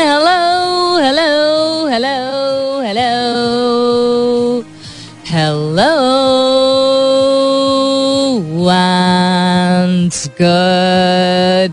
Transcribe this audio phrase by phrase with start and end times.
[0.00, 1.34] hello hello
[1.92, 2.20] hello
[2.86, 3.16] hello.
[5.34, 5.94] Hello
[8.70, 11.72] and good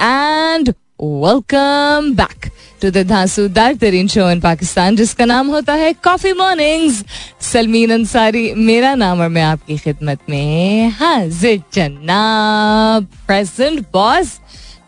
[0.00, 2.46] and welcome back
[2.82, 7.02] to the धांसूदार तरीन show इन पाकिस्तान जिसका नाम होता है कॉफ़ी मॉर्निंग्स
[7.42, 14.38] सलमीन अंसारी, मेरा नाम और मैं आपकी खिदमत में हाजिर, जनाब प्रेजेंट बॉस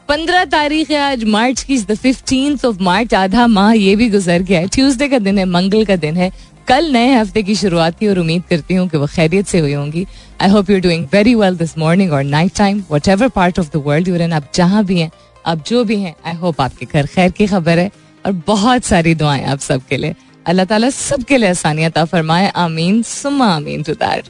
[0.08, 4.42] पंद्रह तारीख है आज, मार्च की द फिफ्टींथ ऑफ़ मार्च। आधा माह ये भी गुजर
[4.42, 6.30] गया है। ट्यूसडे का दिन है, मंगल का दिन है।
[6.68, 9.72] कल नए हफ़्ते की शुरुआत की और उम्मीद करती हूँ कि वो खैरियत से हुई
[9.72, 10.06] होंगी।
[10.40, 13.82] I hope you doing very well this morning और night time whatever part of the
[13.86, 15.10] world you're in आप जहाँ भी हैं
[15.46, 17.90] आप जो भी हैं आई होप आपके घर खैर की खबर है
[18.24, 20.14] और बहुत सारी दुआएँ आप सबके लिए।
[20.46, 24.24] अल्लाह ताला सबके लिए आसानियत फरमाए। आमीन सुमा आमीन to that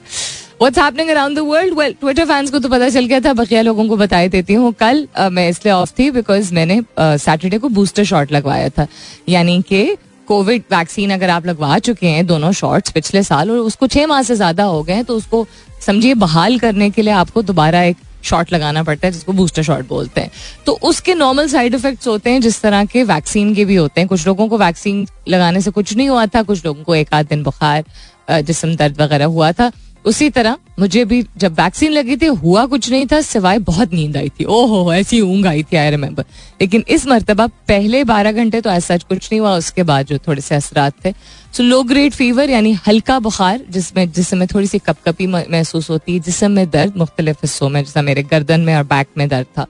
[0.60, 3.62] what's happening around the world well Twitter fans को तो पता चल गया था बकिया
[3.62, 7.68] लोगों को बताई देती हूँ। कल uh, मैं इसलिए ऑफ़ थी बिकॉज़ मैंने सैटरडे को
[7.70, 8.86] बूस्टर शॉट लगवाया था।
[9.28, 9.96] यानी कि
[10.28, 14.22] कोविड वैक्सीन अगर आप लगवा चुके हैं दोनों शॉट्स पिछले साल और उसको छह माह
[14.22, 15.46] से ज़्यादा हो गए हैं तो उसको
[15.86, 19.88] समझिए बहाल करने के लिए आपको दोबारा एक शॉट लगाना पड़ता है, जिसको बूस्टर शॉट
[19.88, 20.30] बोलते हैं।
[20.66, 24.08] तो उसके नॉर्मल साइड इफेक्ट्स होते हैं, जिस तरह के वैक्सीन के भी होते हैं।
[24.08, 27.28] कुछ लोगों को वैक्सीन लगाने से कुछ नहीं हुआ था, कुछ लोगों को एक आध
[27.28, 27.84] दिन बुखार
[28.30, 29.70] जिसम दर्द वगैरह हुआ था।
[30.08, 34.16] उसी तरह मुझे भी जब वैक्सीन लगी थी हुआ कुछ नहीं था सिवाय बहुत नींद
[34.16, 36.24] आई थी। ओहो ऐसी ऊँग आई थी आई रिमेम्बर
[36.60, 40.40] लेकिन इस मरतबा पहले बारह घंटे तो ऐसा कुछ नहीं हुआ उसके बाद जो थोड़े
[40.42, 41.12] से असरात थे।
[41.52, 46.20] सो लो ग्रेड फीवर यानी हल्का बुखार जिसमें जिसमें थोड़ी सी कपकपी महसूस होती है
[46.20, 49.66] जिसम में दर्द मुख्तलिफ़ हिस्सों में जैसा मेरे गर्दन में और बैक में दर्द था।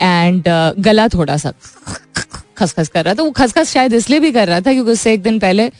[0.00, 1.52] एंड uh, गला थोड़ा सा
[2.58, 5.22] खसखस कर रहा था वो खसखस शायद इसलिए भी कर रहा था क्योंकि उससे एक
[5.22, 5.70] दिन पहले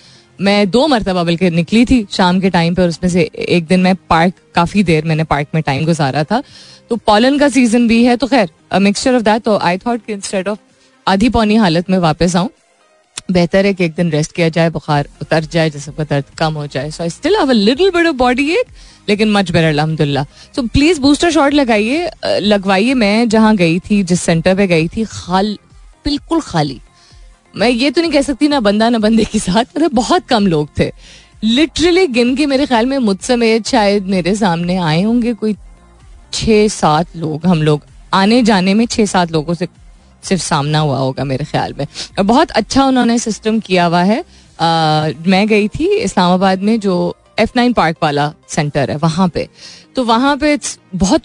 [0.42, 3.80] मैं दो मरतबा बल्कि निकली थी शाम के टाइम पे और उसमें से एक दिन
[3.80, 6.42] मैं पार्क काफ़ी देर मैंने पार्क में टाइम गुजारा था।
[6.90, 10.12] तो पॉलन का सीज़न भी है तो खैर मिक्सचर ऑफ़ दैट तो आई थॉट कि
[10.12, 10.58] इंस्टेड ऑफ़
[11.06, 12.50] आधी पौनी हालत में वापस आऊँ,
[13.30, 16.66] बेहतर है कि एक दिन रेस्ट किया जाए, बुखार उतर जाए, जिससे दर्द कम हो
[16.66, 18.66] जाए। So I still have a little bit of body ache
[19.08, 20.24] लेकिन मच बेटर अलहमदुल्ला।
[20.56, 25.04] सो प्लीज़ बूस्टर शॉट लगाइए लगवाइए। मैं जहाँ गई थी, जिस सेंटर पे गई थी,
[25.04, 25.56] खाल,
[26.04, 26.80] बिल्कुल खाली।
[27.56, 30.46] मैं ये तो नहीं कह सकती ना बंदा ना बंदे के साथ मतलब बहुत कम
[30.46, 30.90] लोग थे।
[31.44, 35.56] लिटरली गिन के मेरे ख्याल में मुझसे में शायद मेरे सामने आए होंगे कोई
[36.32, 39.68] छः सात लोग हम लोग। आने जाने में छः सात लोगों से
[40.22, 41.86] सिर्फ़ सामना हुआ होगा मेरे ख्याल में।
[42.18, 44.24] और बहुत अच्छा उन्होंने सिस्टम किया हुआ है।
[44.60, 49.48] आ, मैं गई थी इस्लामाबाद में जो एफ़ नाइन पार्क वाला सेंटर है वहाँ पे।
[49.96, 50.58] तो वहाँ पे
[50.94, 51.22] बहुत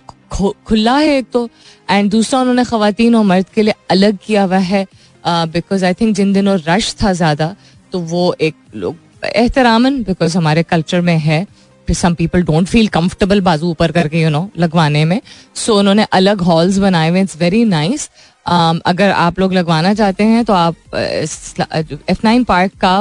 [0.68, 1.50] खुला है एक तो
[1.90, 4.86] एंड दूसरा उन्होंने खातन और मर्द के लिए अलग किया हुआ है।
[5.28, 7.56] बिकॉज़ आई थिंक जिन दिनों रश था ज़्यादा
[7.92, 8.96] तो वो एक लोग
[9.26, 11.46] एहतरामन बिकॉज़ हमारे कल्चर में है
[11.88, 15.20] some people don't feel comfortable बाजू ऊपर करके यू नो लगवाने में।
[15.56, 18.10] सो so, उन्होंने अलग हॉल्स बनाए हुए इट्स वेरी नाइस
[18.46, 22.98] अगर आप लोग लगवाना चाहते हैं तो आप एफ़ नाइन पार्क का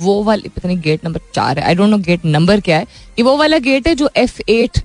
[0.00, 2.84] वो वाले पता नहीं गेट नंबर चार है I don't know gate number क्या है
[3.18, 4.80] ये वो वाला गेट है जो एफ़ एट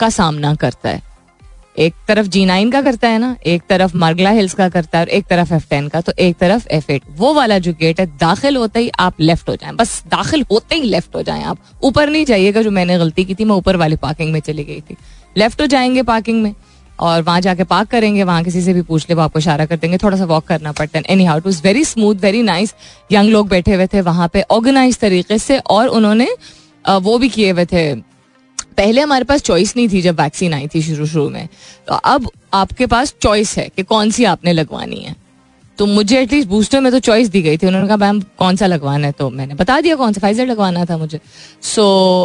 [0.00, 1.02] का सामना करता है।
[1.76, 5.04] एक तरफ़ जी नाइन का करता है ना, एक तरफ़ मार्गला हिल्स का करता है
[5.04, 8.00] और एक तरफ़ एफ़ टेन का तो एक तरफ़ एफ़ एट वो वाला जो गेट
[8.00, 11.42] है, दाखिल होते ही आप लेफ़्ट हो जाएँ। बस दाखिल होते ही लेफ़्ट हो जाएँ
[11.44, 14.64] आप। ऊपर नहीं जाइएगा जो मैंने गलती की थी, मैं ऊपर वाली पार्किंग में चली
[14.64, 14.96] गई थी।
[15.36, 16.54] लेफ़्ट हो जाएँगे पार्किंग में
[16.98, 19.76] और वहाँ जाके पार्क करेंगे, वहाँ किसी से भी पूछ ले, वो आपको इशारा कर
[19.76, 22.74] देंगे, थोड़ा सा वॉक करना पड़ता है। Anyhow it was very smooth very nice
[23.12, 26.28] young लोग बैठे हुए थे वहाँ पे ऑर्गेनाइज तरीके से और उन्होंने
[26.84, 27.92] वो भी किए हुए थे
[28.76, 31.48] पहले हमारे पास चॉइस नहीं थी जब वैक्सीन आई थी शुरू शुरू में।
[31.88, 35.14] तो अब आपके पास चॉइस है कि कौन सी आपने लगवानी है।
[35.78, 38.66] तो मुझे एटलीस्ट बूस्टर में तो चॉइस दी गई थी। उन्होंने कहा मैम कौन सा
[38.66, 39.12] लगवाना है?
[39.12, 41.20] तो मैंने बता दिया कौन सा। फाइजर लगवाना था मुझे।
[41.62, 41.82] सो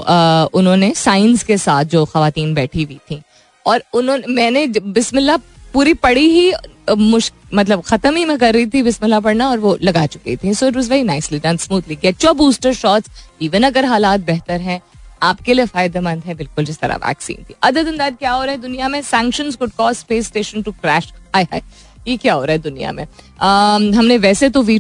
[0.07, 3.21] so, उन्होंने साइंस के साथ जो खातन बैठी हुई थी।
[3.65, 5.37] और उन्होंने मैंने बिस्मिल्लाह
[5.73, 6.51] पूरी पढ़ी ही
[6.89, 10.53] मुश्क मतलब खत्म ही मैं कर रही थी बिस्मिल्ला पढ़ना और वो लगा चुकी थी।
[10.53, 13.09] So it was very nicely done smoothly get your booster shots
[13.41, 14.81] even अगर हालात बेहतर हैं
[15.23, 18.51] आपके लिए फ़ायदेमंद है बिल्कुल जिस तरह वैक्सीन थी। अदर दिन दैट क्या हो रहा
[18.51, 19.01] है दुनिया में?
[19.01, 21.61] Sanctions could cause space station to crash हाय हाय
[22.07, 23.03] ये क्या हो रहा है दुनिया में?
[23.05, 24.79] Um, हमने वैसे तो we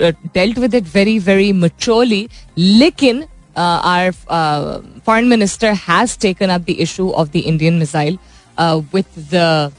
[0.00, 2.26] dealt with it very very maturely
[2.58, 3.24] लेकिन
[3.56, 4.10] our
[5.06, 8.18] foreign minister has taken up the issue of the Indian missile
[8.60, 9.04] with
[9.34, 9.72] the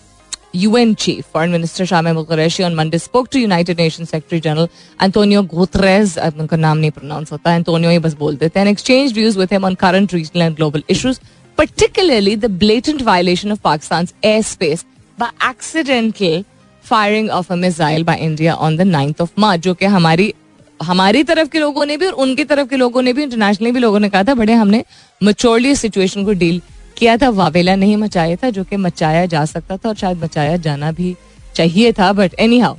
[0.58, 4.68] UN chief foreign minister Shah Mehmood Qureshi on Monday spoke to United Nation secretary general
[5.04, 9.40] Antonio Guterres उनका नाम नहीं pronounce होता Antonio ये बस बोल देते हैं। Exchange views
[9.40, 11.20] with him on current regional and global issues
[11.58, 14.86] particularly the blatant violation of Pakistan air space
[15.18, 16.44] by accidental
[16.86, 20.34] firing of a missile by India on the ninth of March जो कि हमारी
[20.80, 23.80] हमारी तरफ़ के लोगों ने भी और उनकी तरफ़ के लोगों ने भी इंटरनेशनली भी
[23.80, 24.84] लोगों ने कहा था, बड़े हमने
[25.22, 26.62] मचोरली सिचुएशन को डील
[26.98, 30.58] किया था, वावेला नहीं मचाया था, जो कि मचाया जा सकता था और शायद मचाया
[30.58, 31.16] जाना भी
[31.56, 32.76] चाहिए था बट एनी हाउ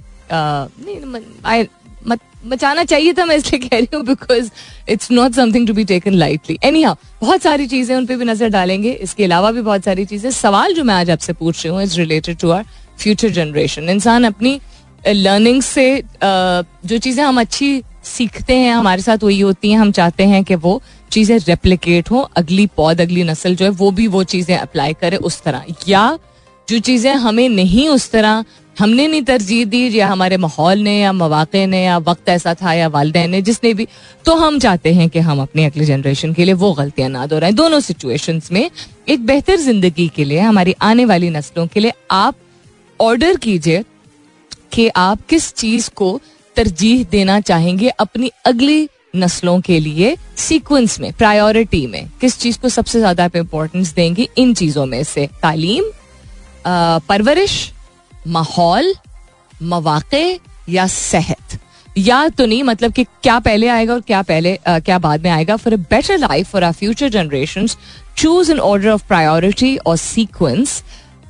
[2.46, 4.50] मचाना चाहिए था, मैं इसलिए कह रही हूँ because
[4.90, 8.48] it's not something to be taken lightly anyhow बहुत सारी चीज़ें उन पर भी नज़र
[8.48, 11.82] डालेंगे। इसके अलावा भी बहुत सारी चीज़ें। सवाल जो मैं आज आपसे पूछ रही हूँ
[11.82, 12.64] is related to our
[12.98, 14.60] future generation इंसान अपनी
[15.06, 20.24] लर्निंग से जो चीज़ें हम अच्छी सीखते हैं, हमारे साथ वही होती हैं, हम चाहते
[20.24, 24.22] हैं कि वो चीज़ें रेप्लिकेट हो, अगली पौध, अगली नस्ल जो है, वो भी वो
[24.24, 26.18] चीज़ें अप्लाई करे उस तरह। या
[26.68, 28.44] जो चीज़ें हमें नहीं उस तरह,
[28.76, 32.72] हमने नहीं तरजीह दी, या हमारे माहौल ने, या मौाक़े ने, या वक्त ऐसा था,
[32.72, 33.86] या वालदे ने, जिसने भी
[34.24, 37.52] तो हम चाहते हैं कि हम अपनी अगली जनरेशन के लिए वो गलतियाँ ना दोहराएँ।
[37.52, 38.70] दोनों सिचुएशन में
[39.08, 42.34] एक बेहतर ज़िंदगी के लिए, हमारी आने वाली नस्लों के लिए आप
[43.00, 43.84] ऑर्डर कीजिए
[44.72, 46.20] कि आप किस चीज़ को
[46.58, 52.68] तरजीह देना चाहेंगे अपनी अगली नस्लों के लिए सीक्वेंस में प्रायोरिटी में। किस चीज़ को
[52.68, 54.28] सबसे ज़्यादा आप इंपॉर्टेंस देंगे?
[54.38, 55.84] इन चीज़ों में से। तालीम
[57.08, 57.72] परवरिश
[58.28, 58.94] माहौल
[59.64, 60.38] मवाक़े
[60.68, 61.58] या सेहत।
[61.98, 65.30] या तो नहीं मतलब कि क्या पहले आएगा और क्या पहले आ, क्या बाद में
[65.30, 67.68] आएगा। For a better life for our future generation
[68.16, 70.82] choose an order of priority और sequence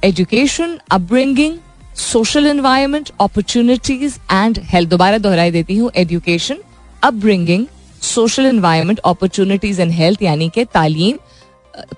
[0.05, 1.57] education upbringing
[1.99, 6.59] social environment opportunities and health दोबारा दोहराई देती हूँ education
[7.03, 7.67] upbringing
[8.03, 11.17] social environment opportunities and health यानी कि तालीम,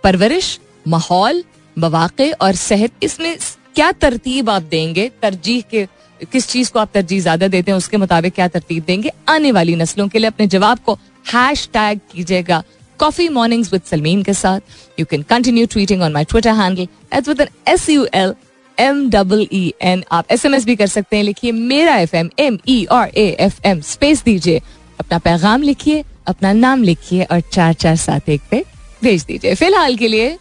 [0.05, 0.59] परवरिश,
[0.89, 1.43] माहौल,
[1.77, 3.37] मवाक़े और सेहत। इसमें
[3.75, 5.09] क्या तरतीब आप देंगे?
[5.23, 5.87] तरजीह के,
[6.33, 9.11] किस चीज़ को आप तरजीह ज़्यादा देते हैं, उसके मुताबिक क्या तरतीब देंगे?
[9.29, 10.99] आने वाली नस्लों के लिए अपने जवाब को
[11.33, 12.63] हैश टैग कीजिएगा।
[13.01, 14.61] कॉफ़ी मॉर्निंग्स विद सलमीन के साथ।
[15.01, 18.35] You can continue tweeting on my Twitter handle as with N S U L
[18.81, 22.17] M double E N आप एस एम एस भी कर सकते हैं। लिखिए मेरा एफ़
[22.17, 24.61] एम एम ई और ए एफ़ एम स्पेस दीजिए,
[25.01, 28.65] अपना पैगाम लिखिए, अपना नाम लिखिए और चार चार सात एक पे
[29.03, 30.39] भेज दीजिए। फ़िलहाल के लिए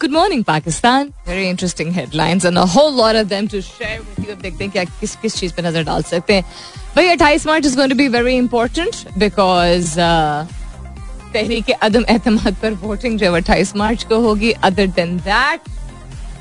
[0.00, 1.10] good morning Pakistan.
[1.28, 4.72] Very interesting headlines and a whole lot of them to share with you देखते हैं
[4.72, 6.44] क्या किस किस चीज़ पे नज़र डाल सकते हैं।
[6.96, 9.94] भाई 28 March is going to be very important because
[11.34, 15.60] तहरीक अदम एतमाद पर वोटिंग जो अट्ठाईस मार्च को होगी। अदर देन दैट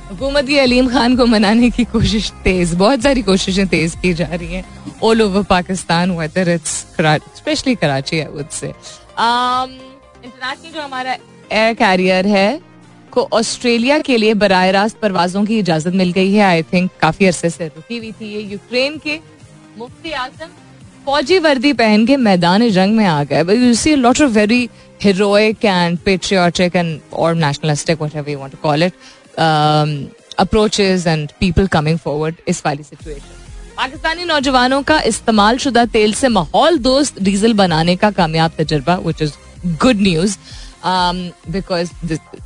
[0.09, 4.25] हुकूमत की अलीम खान को मनाने की कोशिश तेज, बहुत सारी कोशिशें तेज की जा
[4.25, 4.63] रही हैं।
[5.03, 6.69] All over Pakistan weather it's
[7.37, 11.15] especially Karachi I would say international जो हमारा
[11.51, 12.61] एयर कैरियर है,
[13.11, 17.25] को ऑस्ट्रेलिया के लिए बर रास्त परवाजों की इजाज़त मिल गई है। आई थिंक काफ़ी
[17.25, 19.19] अरसे से रुकी हुई थी ये यूक्रेन के
[19.77, 20.47] मुफ्ती आज़म।
[21.05, 24.69] फौजी वर्दी पहन के मैदान जंग में आ गए। You see lot of very
[25.03, 28.93] heroic and patriotic and or nationalistic, whatever you want to call it
[29.37, 33.43] um, and people coming forward इस वाली सिचुएशन
[33.77, 39.21] पाकिस्तानी नौजवानों का इस्तेमाल शुदा तेल से माहौल दोस्त डीजल बनाने का कामयाब तजर्बा which
[39.21, 39.33] is
[39.81, 40.37] good news
[41.51, 41.91] because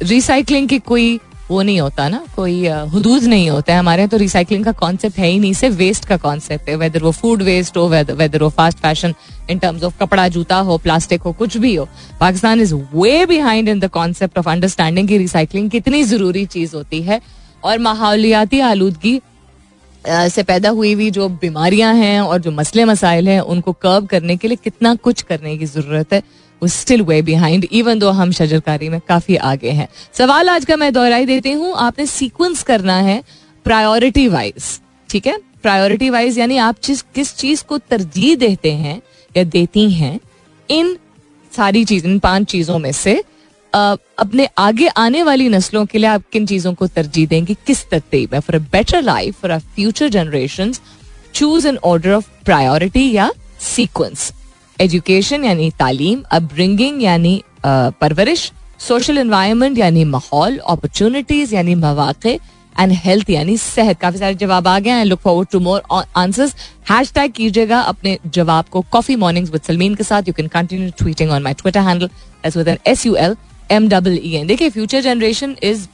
[0.04, 4.18] recycling की कोई वो नहीं होता ना, कोई हदूद नहीं होता है हमारे यहाँ तो
[4.18, 7.78] रिसाइकलिंग का कॉन्सेप्ट है ही नहीं, सिर्फ़ वेस्ट का कॉन्सेप्ट है वेदर वो फ़ूड वेस्ट
[7.78, 9.13] हो वेदर वो fast fashion
[9.50, 11.88] in terms of कपड़ा, जूता हो प्लास्टिक हो, कुछ भी हो।
[12.19, 17.01] Pakistan is way behind in the concept of understanding की रिसाइकलिंग कितनी ज़रूरी चीज़ होती
[17.01, 17.22] है,
[17.63, 19.19] और माहौलियाती आलूदगी
[20.06, 24.36] से पैदा हुई हुई जो बीमारियाँ हैं और जो मसले मसाइल हैं, उनको कर्व करने
[24.38, 26.21] के लिए कितना कुछ करने की ज़रूरत है।
[26.61, 30.92] Still way behind even though हम शजरकारी में काफ़ी आगे हैं सवाल आज का मैं
[30.94, 33.21] दोहराई देती हूँ आपने सीक्वेंस करना है
[33.66, 39.01] प्रायोरिटी वाइज ठीक है प्रायोरिटी वाइज यानी आप जिस किस चीज़ को तरजीह देते हैं
[39.35, 40.19] या देती हैं
[40.69, 40.97] इन
[41.51, 43.21] सारी चीज़ इन पाँच चीज़ों में से
[43.73, 48.33] अपने आगे आने वाली नस्लों के लिए आप किन चीज़ों को तरजीह देंगे किस तरतीब
[48.33, 50.73] में for a better life for a future generation
[51.33, 53.31] choose an order of priority या
[53.66, 54.31] सीक्वेंस
[54.80, 62.40] एजुकेशन यानी तालीम अपब्रिंगिंग यानी परवरिश सोशल इन्वायरमेंट यानी माहौल अपॉर्चुनिटीज़ यानी मौाक़े
[62.76, 65.81] एंड हेल्थ यानी सेहत काफ़ी सारे जवाब आ गए हैं look forward to more
[66.18, 66.56] answers
[67.14, 71.31] hashtag कीजिएगा अपने जवाब को कॉफ़ी मॉर्निंग्स विद सलमीन के साथ you can continue tweeting
[71.31, 72.09] on my Twitter handle
[72.45, 73.36] as with S U L
[73.71, 75.88] M double E N देखिए future generation is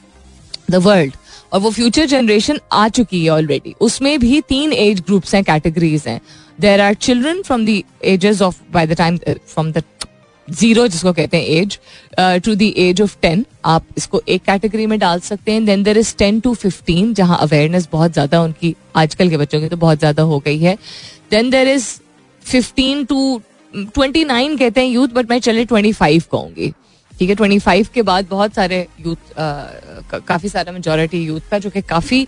[0.70, 1.14] the world
[1.52, 6.04] और वो future generation आ चुकी है ऑलरेडी उसमें भी तीन एज ग्रुप्स हैं कैटेगरीज
[6.08, 6.20] हैं
[6.60, 9.82] there are children from the ages of by the time from the
[10.48, 11.78] zero जिसको कहते हैं age
[12.44, 15.64] to the age of ten आप इसको एक कैटेगरी में डाल सकते हैं.
[15.64, 19.68] Then there is ten to fifteen जहाँ अवेयरनेस बहुत ज़्यादा उनकी, आजकल के बच्चों की
[19.68, 20.76] तो बहुत ज़्यादा हो गई है.
[21.30, 21.88] Then there is
[22.42, 23.40] fifteen to
[23.74, 26.72] twenty nine कहते हैं यूथ बट मैं चले ट्वेंटी फाइव कहूँगी.
[27.12, 29.34] ठीक है ट्वेंटी फाइव के बाद बहुत सारे यूथ
[30.28, 32.26] काफ़ी सारा मेजोरिटी यूथ का जो कि काफ़ी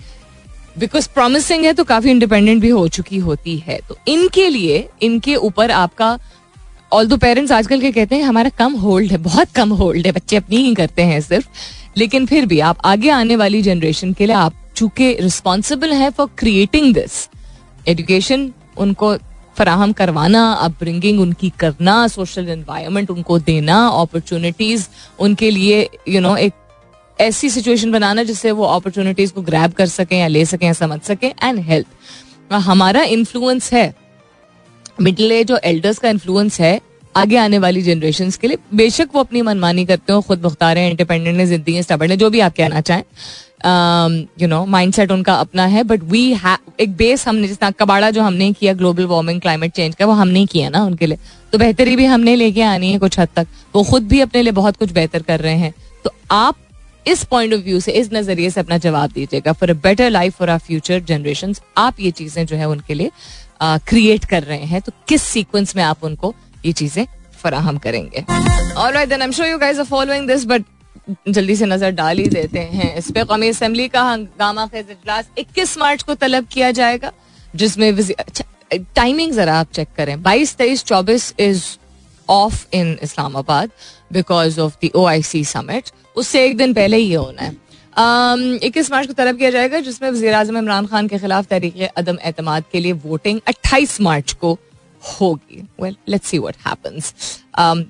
[0.79, 5.35] बिकॉज़ प्रॉमिसिंग है तो काफ़ी इंडिपेंडेंट भी हो चुकी होती है। तो इनके लिए इनके
[5.37, 6.19] ऊपर आपका
[6.93, 10.13] ऑल दो पेरेंट्स आजकल के कहते हैं हमारा कम होल्ड है बहुत कम होल्ड है
[10.13, 11.49] बच्चे अपनी ही करते हैं सिर्फ़।
[11.97, 16.29] लेकिन फिर भी आप आगे आने वाली जनरेशन के लिए आप चूँकि रिस्पॉन्सिबल है फॉर
[16.39, 17.29] क्रिएटिंग दिस
[17.89, 19.17] एजुकेशन उनको
[19.59, 24.87] फराहम करवाना अपब्रिंगिंग उनकी करना सोशल इन्वायरमेंट उनको देना अपॉर्चुनिटीज़
[25.19, 26.53] उनके लिए यू you नो know, एक
[27.21, 31.01] ऐसी सिचुएशन बनाना जिससे वो अपॉर्चुनिटीज़ को ग्रैब कर सकें या ले सकें या समझ
[31.03, 33.95] सकें एंड हेल्थ हमारा इन्फ्लुएंस है.
[35.01, 36.81] मिडिल एज और एल्डर्स का इन्फ्लुएंस है
[37.15, 38.59] आगे आने वाली जनरेशन के लिए.
[38.75, 42.31] बेशक वो अपनी मनमानी करते हो, खुद मुख्तार हैं इंडिपेंडेंट है, ज़िंदगी स्टबर्ड है, जो
[42.31, 43.03] भी आप कहना चाहें.
[44.41, 46.23] यू नो माइंड सेट उनका अपना है बट वी
[46.81, 50.45] एक बेस हमने जिस कबाड़ा जो हमने किया ग्लोबल वार्मिंग क्लाइमेट चेंज का, वो हमने
[50.47, 51.19] किया ना उनके लिए.
[51.53, 53.47] तो बेहतरी भी हमने लेके आनी है कुछ हद तक.
[53.75, 55.75] वो खुद भी अपने लिए बहुत कुछ बेहतर कर रहे हैं.
[56.05, 56.57] तो आप
[57.09, 60.37] इस पॉइंट ऑफ़ व्यू से इस नज़रिए से अपना जवाब दीजिएगा। For a better life
[60.38, 63.11] for our future generation आप ये चीज़ें जो है उनके लिए
[63.62, 66.35] क्रिएट कर रहे हैं तो किस सीक्वेंस में आप उनको
[66.67, 67.07] ये चीज़ें
[67.43, 68.25] फराहम करेंगे?
[71.29, 75.29] जल्दी से नज़र डाल ही देते हैं। इस पे कौमी असम्बली का हंगामा खेज इजलास
[75.38, 77.12] इक्कीस मार्च को तलब किया जाएगा
[77.55, 77.95] जिसमें
[78.73, 81.62] टाइमिंग अच्छा, जरा आप चेक करें। बाईस तेईस चौबीस is
[82.29, 83.71] off in Islamabad
[84.12, 88.62] because of the O I C summit उससे एक दिन पहले ही होना है। um,
[88.65, 92.19] इक्कीस मार्च को तलब किया जाएगा जिसमें वजी अजम इमरान खान के खिलाफ तहरीक अदम
[92.27, 94.59] एतमाद के लिए वोटिंग अट्ठाईस मार्च को
[95.03, 97.12] होगी। Well let's see what happens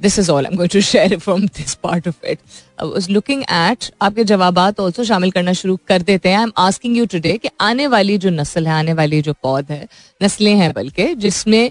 [0.01, 4.25] this is all am going to share from this part of it looking at आपके
[4.25, 7.87] जवाबात आल्सो शामिल करना शुरू कर देते हैं। I am asking you today कि आने
[7.87, 9.87] वाली जो नस्ल है आने वाली जो पौध है
[10.21, 11.71] नस्लें हैं बल्कि जिसमें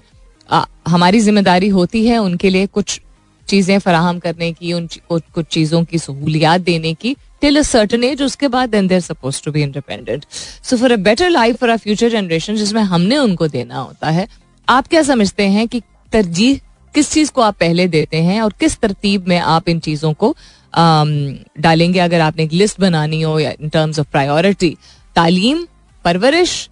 [0.88, 3.00] हमारी ज़िम्मेदारी होती है उनके लिए कुछ
[3.48, 8.22] चीज़ें फराहम करने की, उन कुछ चीज़ों की सहूलियात देने की टिल अ सर्टन एज
[8.22, 10.24] उसके बाद then there supposed to be independent
[10.64, 14.26] so for a better life for a future generation जिसमें हमने उनको देना होता है,
[14.68, 15.80] आप क्या समझते हैं कि
[16.12, 16.60] तरजीह,
[16.94, 20.34] किस चीज़ को आप पहले देते हैं और किस तरतीब में आप इन चीज़ों को
[20.74, 21.98] डालेंगे?
[22.00, 24.76] अगर आपने एक लिस्ट बनानी हो या इन टर्म्स ऑफ़ प्रायोरिटी
[25.16, 25.66] तालीम,
[26.04, 26.68] परवरिश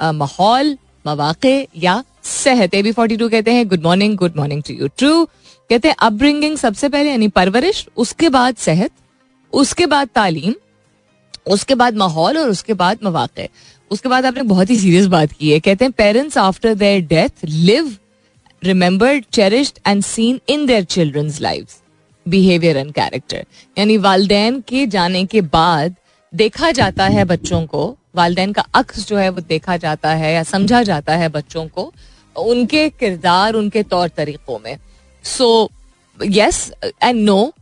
[0.00, 4.74] माहौल, मवाक़े या सेहत ए बी फोर्टी टू कहते हैं good morning good morning to
[4.74, 5.28] you true
[5.70, 8.90] कहते हैं अपब्रिंगिंग सबसे पहले, यानी परवरिश, उसके बाद सेहत,
[9.52, 10.54] उसके बाद तालीम,
[11.46, 13.48] उसके बाद माहौल और उसके बाद मवाक़े।
[13.90, 17.44] उसके बाद आपने बहुत ही सीरियस बात की है। कहते हैं parents after their death
[17.44, 17.96] live
[18.62, 21.80] remembered cherished and seen in their children's lives
[22.26, 23.44] behaviour and character
[23.78, 25.94] यानी वालदेन के जाने के बाद
[26.32, 30.42] देखा जाता है बच्चों को, वालदेन का अक्स जो है वो देखा जाता है या
[30.42, 31.92] समझा जाता है बच्चों को,
[32.36, 34.76] उनके किरदार, उनके तौर तरीकों में।
[35.24, 35.70] सो
[36.18, 36.70] यस
[37.02, 37.52] एंड नो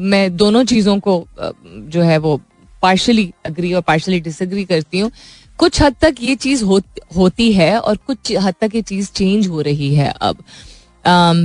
[0.00, 2.40] मैं दोनों चीज़ों को uh, जो है वो
[2.82, 5.10] पार्शली अग्री और पार्शली डिसग्री करती हूँ।
[5.58, 6.80] कुछ हद तक ये चीज़ हो,
[7.16, 10.44] होती है और कुछ हद तक ये चीज़ चेंज हो रही है अब।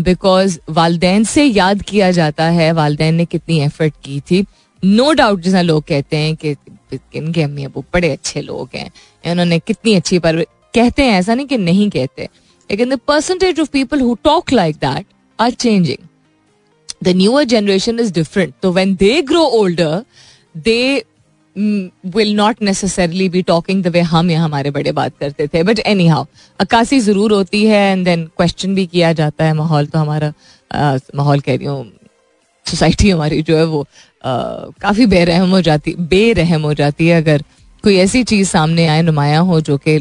[0.04, 4.46] बिकॉज़ um, से याद किया जाता है वालदेन ने कितनी एफर्ट की थी।
[4.84, 6.56] नो डाउट जैसा लोग कहते हैं कि
[7.16, 8.92] इनके अम्मी अबू बड़े अच्छे लोग हैं
[9.32, 10.42] उन्होंने कितनी अच्छी पर
[10.76, 12.28] कहते हैं ऐसा नहीं कि नहीं कहते
[12.70, 15.06] लेकिन the percentage of people who talk like that
[15.40, 16.06] are changing
[17.04, 20.04] the newer generation is different तो when they grow older
[20.66, 21.04] they
[22.16, 25.80] will not necessarily be talking the way हम या हमारे बड़े बात करते थे बट
[25.86, 26.26] एनी हाउ
[26.60, 30.34] अक्कासी ज़रूर होती है एंड देन क्वेश्चन भी किया जाता है माहौल तो हमारा
[31.16, 31.86] माहौल कह रही हूँ
[32.66, 33.86] सोसाइटी हमारी जो है वो
[34.24, 37.44] काफ़ी बेरहम हो जाती बेरहम हो जाती है अगर
[37.84, 39.98] कोई ऐसी चीज़ सामने आए नुमाया हो जो कि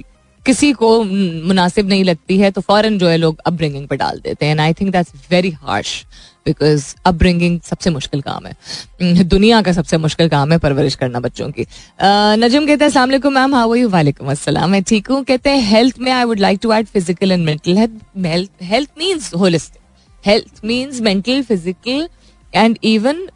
[0.46, 4.46] किसी को मुनासिब नहीं लगती है तो फॉरन जो है लोग अपब्रिंगिंग पे डाल देते
[4.46, 6.04] हैं। I think that's very harsh
[6.46, 8.52] because upbringing सबसे मुश्किल काम है।
[9.02, 11.66] हम्म, दुनिया का सबसे मुश्किल काम है परवरिश करना बच्चों की।
[12.40, 15.98] नजम कहते हैं असलम मैम हाँ वही वालेकुम अस्सलाम। मैं ठीक हूँ। कहते हैं हेल्थ
[15.98, 19.80] में I would like to add physical and mental health health means holistic
[20.24, 22.08] health means mental physical
[22.52, 23.28] and even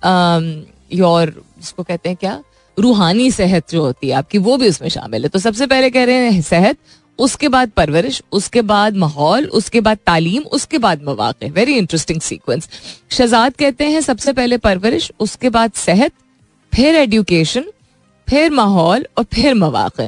[0.92, 2.42] your जिसको कहते हैं क्या?
[2.76, 6.04] रूहानी सेहत जो होती है आपकी वो भी उसमें शामिल है। तो सबसे पहले कह
[6.04, 6.76] रहे हैं सेहत
[7.20, 12.68] उसके बाद परवरिश, उसके बाद माहौल, उसके बाद तालीम, उसके बाद मवाक़ वेरी इंटरेस्टिंग सीक्वेंस
[13.10, 16.12] शहजाद कहते हैं, सबसे पहले परवरिश, उसके बाद सेहत,
[16.72, 17.70] फिर एडुकेशन
[18.28, 20.00] फिर माहौल और फिर मवाक़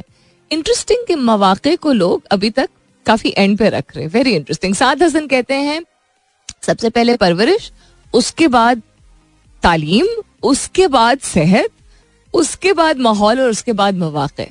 [0.51, 2.69] इंटरेस्टिंग के मवाक़े को लोग अभी तक
[3.05, 5.81] काफ़ी एंड पे रख रहे हैं। वेरी इंटरेस्टिंग साद हसन कहते हैं,
[6.61, 7.71] सबसे पहले परवरिश,
[8.13, 8.81] उसके बाद
[9.63, 10.07] तालीम,
[10.43, 11.69] उसके बाद सेहत,
[12.33, 14.41] उसके बाद माहौल और उसके बाद मवाक़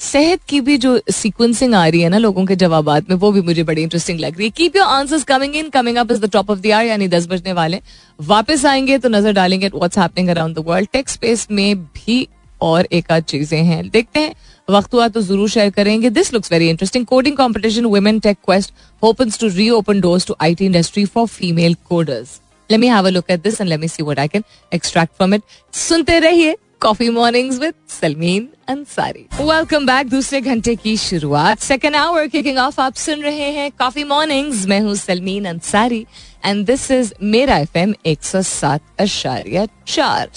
[0.00, 3.40] सेहत की भी जो सीक्वेंसिंग आ रही है ना लोगों के जवाब में, वो भी
[3.42, 6.30] मुझे बड़ी इंटरेस्टिंग लग रही है। Keep your answers coming in coming up is the
[6.32, 7.80] top of the hour यानी दस बजने वाले।
[8.20, 12.26] वापस आएँगे तो नज़र डालेंगे what's happening around the world tech's space में भी
[12.60, 14.34] और एक आध चीज़ें हैं। देखते हैं।
[14.68, 18.72] वक्त हुआ तो ज़रूर शेयर करेंगे। This looks very interesting coding competition women tech quest
[19.02, 23.30] opens to reopen doors to IT industry for female coders Let me have a look
[23.32, 25.42] at this and let me see what I can extract from it.
[25.72, 32.26] सुनते रहिए। Coffee mornings with Salmeen Ansari welcome back दूसरे घंटे की शुरुआत second hour
[32.28, 36.04] kicking of आप सुन रहे हैं coffee mornings मैं हूँ Salmeen Ansari
[36.44, 40.28] and this is मेरा एफ़ एम एक सौ सात अशारिया चार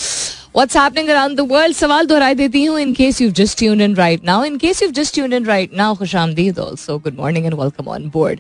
[0.55, 1.75] What's happening around the world?
[1.75, 4.37] सवाल दोहराई देती हूँ in case you've just tuned in right now.
[4.43, 6.97] In case you've just tuned in right now, खुश आमदीद also.
[6.99, 8.39] Good morning and welcome on board.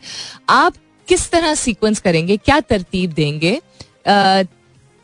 [0.49, 0.73] आप
[1.07, 3.59] किस तरह सीक्वेंस करेंगे क्या तरतीब देंगे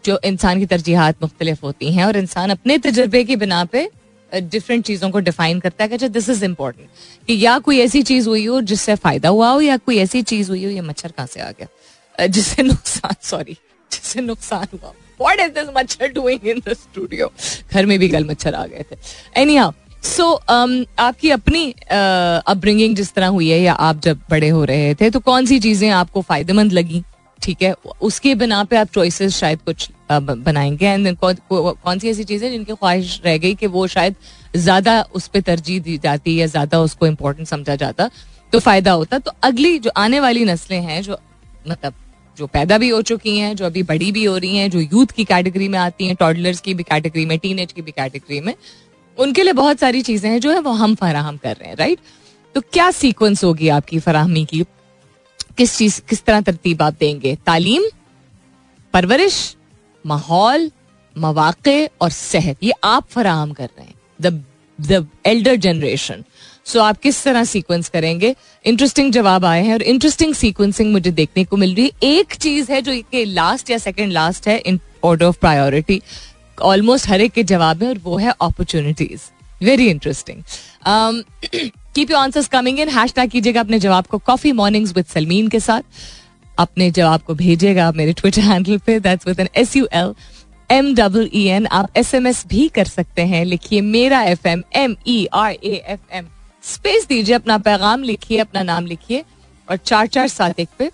[0.05, 3.89] जो इंसान की तरजीहत मुख्तलिफ़ होती हैं और इंसान अपने तजर्बे की बिना पे
[4.31, 6.87] डिफरेंट चीज़ों को डिफाइन करता है कि दिस इज़ इम्पोर्टेंट
[7.27, 10.49] कि या कोई ऐसी चीज़ हुई हो जिससे फ़ायदा हुआ हो या कोई ऐसी चीज़
[10.49, 12.27] हुई हो, ये मच्छर कहाँ से आ गया?
[12.27, 13.57] जिससे नुकसान सॉरी
[13.91, 17.29] जिससे नुकसान हुआ। What is this मच्छर doing in the studio?
[17.71, 18.95] घर में भी कल मच्छर आ गए थे।
[19.41, 19.71] एनी हाउ
[20.03, 25.09] सो आपकी अपनी अपब्रिंगिंग जिस तरह हुई है या आप जब बड़े हो रहे थे
[25.09, 27.03] तो कौन सी चीज़ें आपको फ़ायदेमंद लगी?
[27.43, 32.23] ठीक है उसके बिना पे आप चॉइसेस शायद कुछ बनाएँगे। एंड कौन, कौन सी ऐसी
[32.23, 34.15] चीज़ें जिनकी ख्वाहिश रह गई कि वो शायद
[34.55, 38.09] ज़्यादा उस पर तरजीह दी जाती या ज़्यादा उसको इम्पोर्टेंट समझा जाता
[38.53, 41.17] तो फ़ायदा होता। तो अगली जो आने वाली नस्लें हैं जो
[41.67, 41.93] मतलब
[42.37, 45.11] जो पैदा भी हो चुकी हैं जो अभी बड़ी भी हो रही हैं जो यूथ
[45.15, 48.53] की कैटेगरी में आती हैं टॉडलर्स की भी कैटेगरी में टीन की भी कैटेगरी में
[49.17, 51.99] उनके लिए बहुत सारी चीज़ें हैं जो है वो हम फराहम कर रहे हैं राइट
[52.55, 54.63] तो क्या सीक्वेंस होगी आपकी फराहमी की?
[55.57, 57.35] किस चीज़, किस तरह तरतीब आप देंगे?
[57.45, 57.83] तालीम,
[58.93, 59.55] परवरिश,
[60.05, 60.71] माहौल
[61.15, 64.43] मवाक़े और सेहत। ये आप फराहम कर रहे हैं। The
[64.79, 66.23] the elder generation
[66.65, 68.35] so आप किस तरह सीक्वेंस करेंगे?
[68.65, 72.71] इंटरेस्टिंग जवाब आए हैं और इंटरेस्टिंग सीक्वेंसिंग मुझे देखने को मिल रही है। एक चीज़
[72.71, 76.01] है जो कि लास्ट या सेकंड लास्ट है in order of priority
[76.61, 79.29] almost हर एक के जवाब है और वो है opportunities
[79.61, 80.43] very interesting
[81.95, 85.59] keep you answers coming in hashtag कीजिएगा अपने जवाब को कॉफ़ी मॉर्निंग्स विद सलमीन के
[85.59, 85.81] साथ।
[86.59, 90.13] अपने जवाब को भेजिएगा मेरे ट्विटर हैंडल पे। That's with N S U L
[90.69, 94.47] M double E N आप एस एम एस भी कर सकते हैं। लिखिए मेरा F
[94.47, 96.27] M M E R A F M
[96.63, 99.23] space दीजिए, अपना पैगाम लिखिए, अपना नाम लिखिए
[99.67, 100.89] और चार चार सात एक पे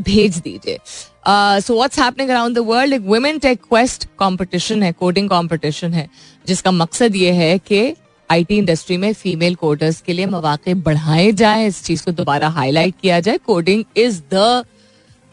[0.00, 0.78] भेज दीजिए।
[1.60, 6.08] So what's happening around the world एक वुमेन टेक क्वेस्ट कंपटीशन है कोडिंग कंपटीशन है,
[6.46, 7.94] जिसका मकसद ये है कि
[8.30, 12.94] आईटी इंडस्ट्री में फीमेल कोडर्स के लिए मौाक़े बढ़ाए जाए। इस चीज़ को दोबारा हाईलाइट
[13.02, 14.64] किया जाए। कोडिंग इज़ द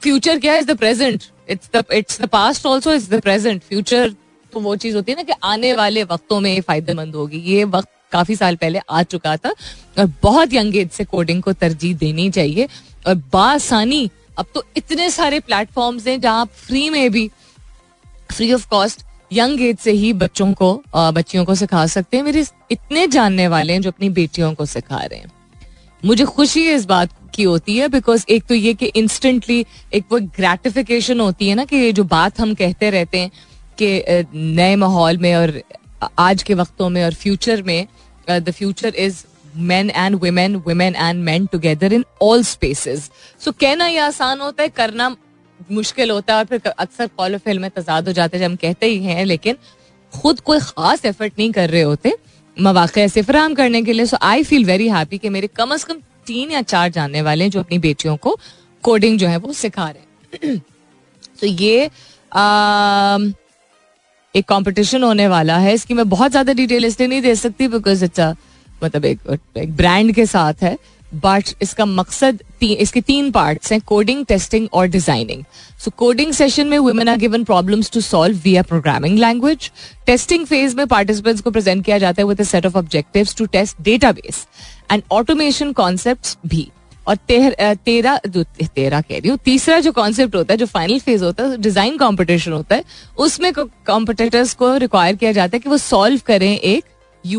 [0.02, 4.14] फ्यूचर क्या is the present it's the it's the past also is the present future
[4.54, 7.90] तो वो चीज़ होती है ना कि आने वाले वक्तों में फ़ायदेमंद होगी। ये वक्त
[8.12, 9.50] काफ़ी साल पहले आ चुका था
[10.00, 12.68] और बहुत यंग एज से कोडिंग को तरजीह देनी चाहिए।
[13.08, 17.30] और बासानी, अब तो इतने सारे प्लेटफॉर्म्स हैं जहाँ आप फ्री में भी
[18.32, 22.44] free of cost young age से ही बच्चों को बच्चियों को सिखा सकते हैं। मेरे
[22.72, 25.32] इतने जानने वाले हैं जो अपनी बेटियों को सिखा रहे हैं।
[26.04, 30.20] मुझे खुशी इस बात की होती है बिकॉज़ एक तो ये कि इंस्टेंटली एक वो
[30.20, 33.32] ग्रेटिफिकेशन होती है ना कि ये जो बात हम कहते रहते हैं
[33.82, 35.62] कि नए माहौल में और
[36.20, 37.88] आज के वक्तों में और फ्यूचर में
[38.30, 39.24] the future is
[39.58, 43.10] man and women women and man together in all spaces
[43.42, 45.16] so कहना ये आसान होता है, करना
[45.72, 48.56] मुश्किल होता है और फिर अक्सर कॉल फ़िल्म में तजाद हो जाते हैं जब हम
[48.56, 49.56] कहते ही हैं लेकिन
[50.14, 52.14] खुद कोई खास एफर्ट नहीं कर रहे होते
[52.58, 55.84] मौाक़े ऐसे फराम करने के लिए। So I feel very happy कि मेरे कम अज
[55.84, 58.38] कम तीन या चार जानने वाले हैं जो अपनी बेटियों को
[58.84, 60.60] कोडिंग जो है वो सिखा रहे हैं।
[61.42, 61.90] तो ये
[62.32, 63.18] आ,
[64.36, 68.06] एक कंपटीशन होने वाला है। इसकी मैं बहुत ज़्यादा डिटेल इसलिए नहीं दे सकती बिकॉज़
[68.06, 68.20] इट्स
[68.84, 69.20] मतलब एक,
[69.58, 70.78] एक ब्रांड के साथ है।
[71.16, 75.44] बट इसका मकसद ती, इसके तीन पार्ट्स हैं कोडिंग टेस्टिंग और डिज़ाइनिंग
[75.80, 79.70] सो कोडिंग सेशन में women are given problems to solve via programming language
[80.06, 83.82] testing phase में पार्टिसिपेंट्स को प्रेजेंट किया जाता है with set of objectives to test
[83.82, 84.46] database
[84.92, 86.70] and automation concepts भी.
[87.08, 91.24] और तेरह जो तेरह कह रही हूँ तीसरा जो कॉन्सेप्ट होता है जो फाइनल फ़ेज़
[91.24, 92.84] होता है डिज़ाइन कॉम्पिटिशन होता है
[93.18, 96.84] उसमें कॉम्पिटिटर्स को रिक्वायर किया जाता है कि वो सॉल्व करें एक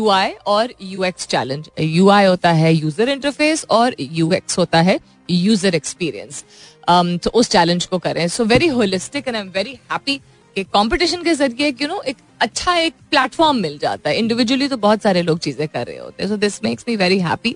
[0.09, 5.75] आई और यू चैलेंज यू होता है यूज़र इंटरफेस और यू एक्स होता है यूज़र
[5.75, 6.43] एक्सपीरियंस
[6.89, 8.27] तो उस चैलेंज को करें.
[8.27, 10.17] So very holistic and I am very happy
[10.55, 14.15] कि कंपटीशन के ज़रिए यू नो एक अच्छा एक प्लेटफॉर्म मिल जाता है.
[14.17, 16.29] इंडिविजुअली तो बहुत सारे लोग चीज़ें कर रहे होते हैं.
[16.29, 17.55] So this makes me very happy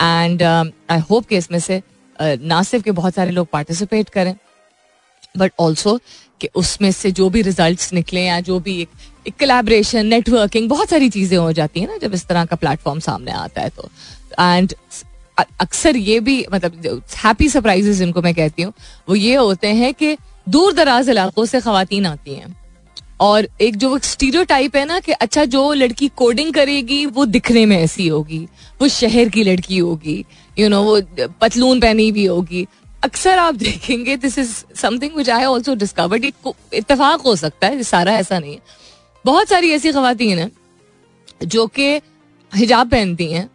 [0.00, 4.34] and I hope कि इसमें से uh, ना सिर्फ़ के बहुत सारे लोग पार्टिसिपेट करें
[5.34, 5.98] बट ऑल्सो
[6.40, 8.88] कि उसमें से जो भी रिज़ल्ट निकले या जो भी एक
[9.30, 13.32] कोलैबोरेशन नेटवर्किंग बहुत सारी चीज़ें हो जाती है ना जब इस तरह का प्लेटफॉर्म सामने
[13.32, 13.88] आता है तो।
[14.40, 14.74] एंड
[15.38, 18.72] अक्सर ये भी मतलब हैप्पी सरप्राइजेस जिनको मैं कहती हूँ
[19.08, 20.16] वो ये होते हैं कि
[20.48, 22.56] दूर दराज इलाकों से खातन आती हैं।
[23.20, 27.64] और एक जो स्टीरियो टाइप है ना कि अच्छा जो लड़की कोडिंग करेगी वो दिखने
[27.66, 28.38] में ऐसी होगी
[28.80, 30.18] वो शहर की लड़की होगी
[30.58, 32.66] यू you नो know, वो पतलून पहनी भी होगी।
[33.04, 38.12] अक्सर आप देखेंगे this is something which I also discovered इतफाक हो सकता है सारा
[38.14, 38.76] ऐसा नहीं है।
[39.24, 40.52] बहुत सारी ऐसी खातन हैं
[41.44, 42.00] जो कि
[42.54, 43.50] हिजाब पहनती हैं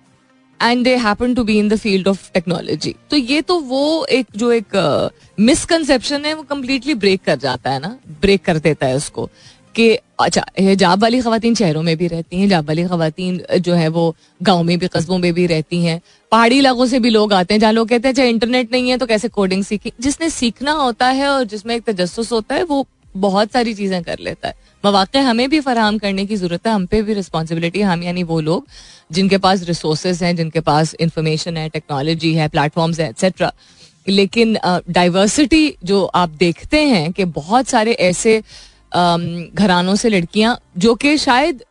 [0.62, 4.28] and they happen to be in the field of technology तो ये तो वो एक
[4.36, 8.00] जो एक मिसकंसेप्शन uh, है वो कम्प्लीटली ब्रेक कर जाता है ना?
[8.22, 9.30] ब्रेक कर देता है उसको
[9.76, 13.88] कि अच्छा हिजाब वाली खातन शहरों में भी रहती हैं हिजाब वाली खातन जो है
[13.88, 17.54] वो गाँव में भी कस्बों में भी रहती हैं। पहाड़ी इलाकों से भी लोग आते
[17.54, 19.94] हैं जहाँ लोग कहते हैं अच्छा इंटरनेट नहीं है तो कैसे कोडिंग सीखी?
[20.00, 24.20] जिसने सीखना होता है और जिसमें एक तजस होता है वो बहुत सारी चीज़ें कर
[24.20, 28.04] लेता है। मौाक़े हमें भी फराहम करने की ज़रूरत है हम पे भी रिस्पॉन्सिबिलिटी हम
[28.04, 28.68] यानी वो लोग
[29.12, 33.54] जिनके पास रिसोर्सेज हैं जिनके पास इंफॉर्मेशन है टेक्नोलॉजी है प्लेटफॉर्म्स है एक्सेट्रा
[34.08, 34.58] लेकिन
[34.90, 38.44] डाइवर्सिटी uh, जो आप देखते हैं कि बहुत सारे ऐसे
[38.96, 41.64] घरानों से लड़कियाँ जो कि शायद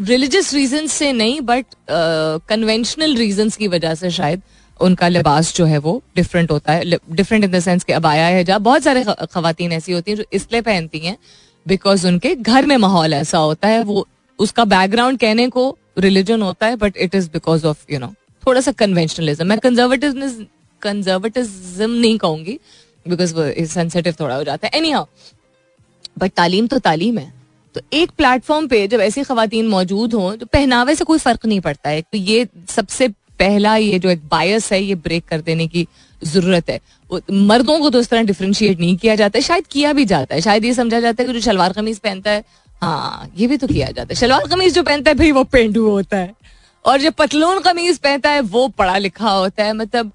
[0.00, 1.66] रिलीजियस रीजन से नहीं बट
[2.48, 4.42] कन्वेंशनल रीजन की वजह से शायद
[4.80, 8.26] उनका लिबास जो है वो डिफरेंट होता है डिफरेंट इन द सेंस के अब आया
[8.26, 11.16] है, जहाँ बहुत सारे खातन ऐसी होती हैं जो इसलिए पहनती हैं
[11.66, 14.06] बिकॉज़ उनके घर में माहौल ऐसा होता है, वो
[14.38, 18.12] उसका बैकग्राउंड कहने को रिलीजन होता है but it is because of you know
[18.42, 20.46] थोड़ा सा कन्वेंशनलिज्म मैं कंजर्वेटिव
[20.82, 22.58] कंजर्वेटिज्म नहीं कहूँगी
[23.06, 24.78] बिकॉज़ वो सेंसिटिव थोड़ा हो जाता है.
[24.78, 25.04] एनी हाउ
[26.18, 27.32] बट तालीम तो तालीम है.
[27.74, 31.60] तो एक प्लेटफॉर्म पे जब ऐसी खातन मौजूद हों तो पहनावे से कोई फ़र्क नहीं
[31.60, 32.02] पड़ता है.
[32.02, 35.86] तो ये सबसे पहला ये जो एक बायस है, ये ब्रेक कर देने की
[36.22, 36.80] ज़रूरत है।
[37.32, 40.40] मर्दों को तो इस तरह डिफ्रेंशिएट नहीं किया जाता है शायद किया भी जाता है।
[40.40, 42.44] शायद ये समझा जाता है कि जो शलवार कमीज पहनता है
[42.82, 45.88] हाँ ये भी तो किया जाता है। शलवार कमीज जो पहनता है, भाई वो पेंडू
[45.90, 46.34] होता है।
[46.84, 50.12] और जो पतलून कमीज पहनता है, वो पढ़ा लिखा होता है। मतलब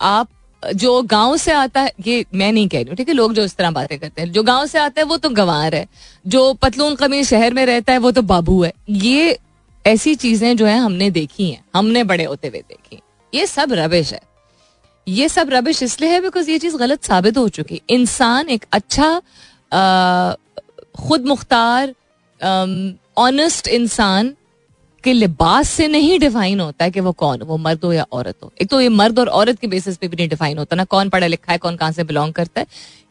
[0.00, 0.28] आप
[0.62, 3.14] जो गाँव से आता है, ये मैं नहीं कह रही हूँ, ठीक है?
[3.14, 5.74] लोग जो इस तरह बातें करते हैं, जो गाँव से आता है, वो तो गंवार
[5.74, 5.86] है।
[6.26, 9.38] जो पतलून कमीज शहर में रहता है, वो तो बाबू है। ये
[9.84, 13.00] ऐसी चीज़ें जो है हमने देखी हैं, हमने बड़े होते हुए देखी
[13.32, 14.20] ये सब रबिश है।
[15.06, 19.20] ये सब रबिश इसलिए है बिकॉज़ ये चीज़ गलत साबित हो चुकी। इंसान एक अच्छा
[20.98, 21.94] खुद मुख्तार
[23.18, 24.34] ऑनेस्ट इंसान
[25.04, 28.36] के लिबास से नहीं डिफाइन होता है कि वो कौन, वो मर्द हो या औरत
[28.42, 30.84] हो। एक तो ये मर्द और औरत के बेसिस पे भी नहीं डिफाइन होता ना
[30.86, 32.66] कौन पढ़ा लिखा है, कौन कहाँ से बिलोंग करता है।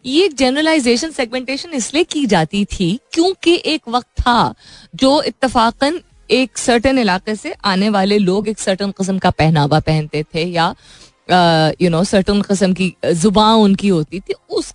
[0.05, 4.53] ये जनरलाइजेशन सेगमेंटेशन इसलिए की जाती थी क्योंकि एक वक्त था
[4.95, 10.23] जो इतफाकन एक सर्टन इलाके से आने वाले लोग एक सर्टन कस्म का पहनावा पहनते
[10.35, 10.73] थे या
[11.81, 14.73] यू नो सर्टन कस्म की ज़ुबान उनकी होती थी। उस,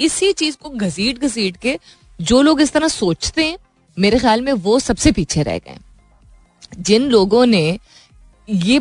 [0.00, 1.78] इसी चीज़ को घसीट घसीट के
[2.18, 3.56] जो लोग इस तरह सोचते हैं,
[3.96, 5.78] मेरे ख्याल में वो सबसे पीछे रह गए।
[6.78, 7.78] जिन लोगों ने
[8.48, 8.78] ये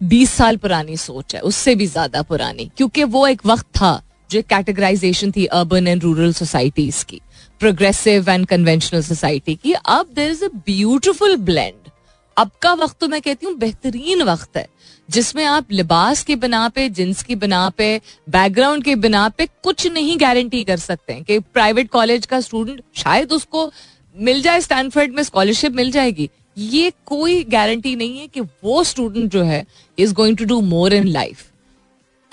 [0.00, 4.42] बीस साल पुरानी सोच है, उससे भी ज़्यादा पुरानी, क्योंकि वो एक वक्त था जो
[4.44, 7.20] कैटेगराइजेशन थी अर्बन एंड रूरल सोसाइटीज की।
[7.60, 11.90] प्रोग्रेसिव एंड कन्वेंशनल सोसाइटी की अब there is a beautiful blend
[12.36, 14.66] अब का वक्त तो मैं कहती हूँ बेहतरीन वक्त है
[15.08, 17.88] जिसमें आप लिबास की बिना पे जिन्स की बिना पे
[18.28, 22.82] बैकग्राउंड के बिना पे कुछ नहीं गारंटी कर सकते हैं कि प्राइवेट कॉलेज का स्टूडेंट
[22.96, 23.70] शायद उसको
[24.16, 29.30] मिल जाए स्टैनफर्ड में स्कॉलरशिप मिल जाएगी ये कोई गारंटी नहीं है कि वो स्टूडेंट
[29.32, 29.64] जो है
[29.98, 31.44] is going to do more in life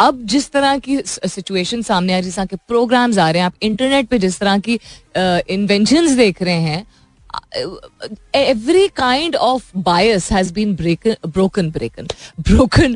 [0.04, 4.08] अब जिस तरह की सिचुएशन सामने आ रही जिस प्रोग्राम्स आ रहे हैं आप इंटरनेट
[4.08, 4.80] पे जिस तरह की
[5.54, 6.86] इन्वेंशन देख रहे हैं
[8.36, 9.72] every kind of
[10.32, 12.08] has been breaken, broken broken
[12.40, 12.96] broken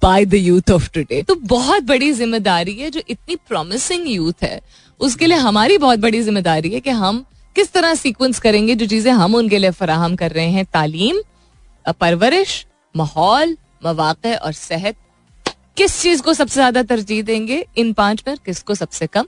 [0.00, 1.26] by the youth of today.
[1.26, 4.60] तो बहुत बड़ी ज़िम्मेदारी है जो इतनी प्रॉमिसिंग यूथ है
[5.00, 9.12] उसके लिए हमारी बहुत बड़ी ज़िम्मेदारी है कि हम किस तरह सीक्वेंस करेंगे जो चीज़ें
[9.12, 11.22] हम उनके लिए फराहम कर रहे हैं। तालीम
[12.00, 12.66] परवरिश
[12.96, 14.96] माहौल मवाक़ और सेहत
[15.78, 17.64] किस चीज़ को सबसे ज़्यादा तरजीह देंगे?
[17.78, 19.26] इन पाँच में किसको सबसे कम?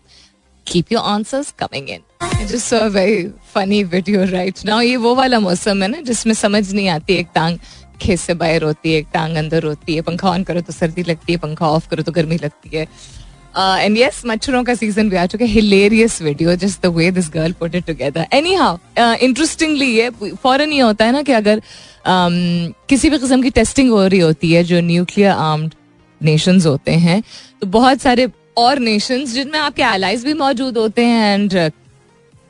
[0.66, 3.22] Keep your answers coming in just a very
[3.54, 7.28] funny video right now ये वो वाला मौसम है ना जिसमें समझ नहीं आती एक
[7.34, 7.58] टांग
[8.02, 11.02] खेत से बाहर होती है एक टांग अंदर होती है पंखा ऑन करो तो सर्दी
[11.08, 15.08] लगती है पंखा ऑफ़ करो तो गर्मी लगती है। एंड uh, यस मच्छरों का सीज़न
[15.10, 18.76] भी आ चुका है। Hilarious video just the way this girl put it together anyhow
[18.98, 20.10] interestingly ये
[20.42, 24.20] फॉरन ये होता है ना कि अगर um, किसी भी किस्म की टेस्टिंग हो रही
[24.20, 25.74] होती है जो न्यूक्लियर आर्म्ड
[26.22, 27.22] नेशंस होते हैं
[27.60, 28.28] तो बहुत सारे
[28.58, 31.70] और नेशंस जिनमें आपके एलाइज भी मौजूद होते हैं एंड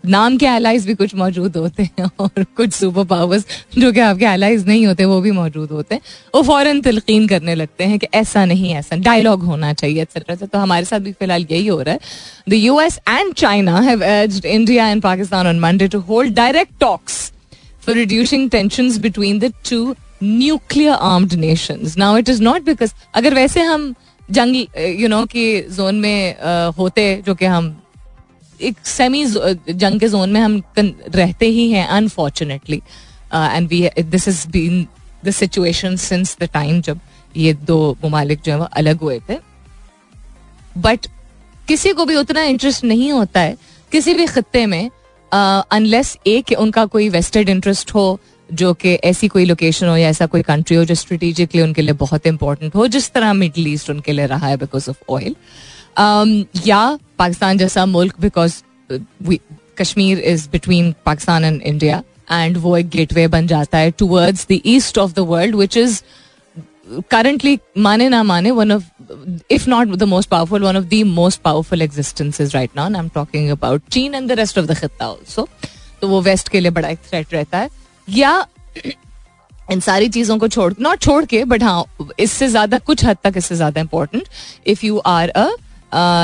[0.04, 3.44] नाम के एलाइज भी कुछ मौजूद होते हैं और कुछ सुपर पावर्स
[3.78, 6.02] जो कि आपके एलाइज नहीं होते, वो भी मौजूद होते हैं।
[6.35, 10.59] वो फ़ौरन तलकीन करने लगते हैं कि ऐसा नहीं, ऐसा डायलॉग होना चाहिए एक्सेट्रा तो
[10.59, 12.00] हमारे साथ भी फ़िलहाल यही हो रहा है।
[12.48, 16.72] The U S and China have urged India and Pakistan on Monday to hold direct
[16.80, 17.20] talks
[17.87, 23.35] for reducing tension between the two nuclear armed nations now it is not because अगर
[23.35, 23.94] वैसे हम
[24.28, 24.56] जंग
[25.00, 27.76] यू नो की zone में uh, होते जो कि हम
[28.61, 32.83] एक सेमी जंग के जोन में हम रहते ही हैं unfortunately
[33.35, 34.87] and we this is been
[35.24, 37.00] the situation since the time जब
[37.35, 39.38] ये दो ममालिक जो है वो अलग हुए थे
[40.78, 41.06] बट
[41.68, 43.56] किसी को भी उतना इंटरेस्ट नहीं होता है
[43.92, 44.90] किसी भी खत्ते में
[45.33, 48.20] अनलेस uh, एक उनका कोई वेस्टेड इंटरेस्ट हो
[48.52, 51.92] जो कि ऐसी कोई लोकेशन हो या ऐसा कोई कंट्री हो जो स्ट्रेटेजिकली उनके लिए
[51.94, 55.34] बहुत इंपॉर्टेंट हो, जिस तरह मिडल ईस्ट उनके लिए रहा है बिकॉज़ ऑफ़ ऑयल
[56.66, 58.62] या पाकिस्तान जैसा मुल्क because
[59.78, 64.60] Kashmir is between Pakistan and India and वो एक गेटवे बन जाता है towards the
[64.66, 66.02] east of the world which is
[67.10, 68.84] currently माने ना माने one of
[69.50, 73.08] if not the most powerful one of the most powerful existences right now I am
[73.14, 75.48] talking about चीन and the rest of the खत्ता also
[76.00, 77.68] तो वो waste के लिए बड़ा एक थ्रेट रहता है.
[78.11, 78.46] या
[79.73, 81.85] इन सारी चीज़ों को छोड़ नॉट छोड़ के बट हाँ
[82.20, 84.29] इससे ज़्यादा, कुछ हद तक इससे ज़्यादा important
[84.66, 85.49] if you are a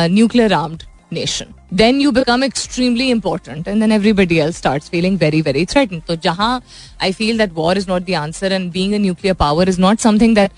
[0.08, 5.40] nuclear armed nation then you become extremely important and then everybody else start feeling very
[5.42, 6.60] very threaten तो जहाँ
[7.02, 9.98] I feel that war is not the answer and being a nuclear power is not
[9.98, 10.50] something that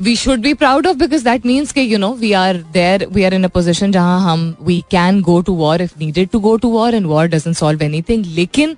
[0.00, 3.24] we should be proud of because that means के you know we are there we
[3.24, 6.56] are in a position जहाँ हम we can go to war if needed to go
[6.56, 8.76] to war and war doesn't solve anything लेकिन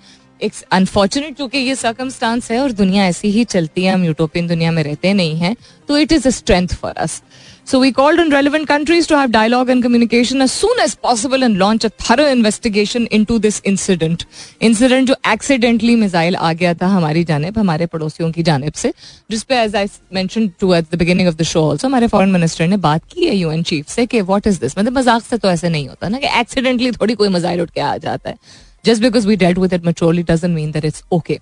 [0.73, 4.83] unfortunate क्योंकि ये circumstance है और दुनिया ऐसी ही चलती है, हम यूटोपियन दुनिया में
[4.83, 5.57] रहते नहीं हैं
[5.89, 7.23] तो it is a strength for us
[7.67, 11.43] So we called on relevant countries to have dialogue and communication as soon as possible
[11.47, 14.23] and launch a thorough investigation into this incident.
[14.69, 18.93] Incident जो accidentally missile आ गया था हमारी जानब, हमारे पड़ोसियों की जानब से
[19.31, 22.77] जिसपे as I mention towards the beginning of the show also हमारे फॉरेन मिनिस्टर ने
[22.87, 25.69] बात की है यूएन चीफ से कि व्हाट इज़ दिस मतलब मज़ाक से तो ऐसे
[25.69, 29.29] नहीं होता ना कि एक्सीडेंटली थोड़ी कोई मिसाइल उठ के आ जाता है। Just because
[29.29, 31.39] we date with it maturely doesn't mean that it's okay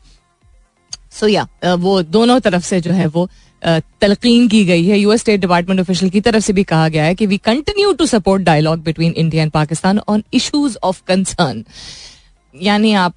[1.12, 3.28] so या वो दोनों तरफ़ से जो है वो
[3.62, 7.14] तलकीन की गई है। यूएस स्टेट डिपार्टमेंट ऑफिशियल की तरफ़ से भी कहा गया है
[7.14, 11.64] कि we continue to support dialogue between India and Pakistan on issues of concern
[12.54, 13.14] यानी आप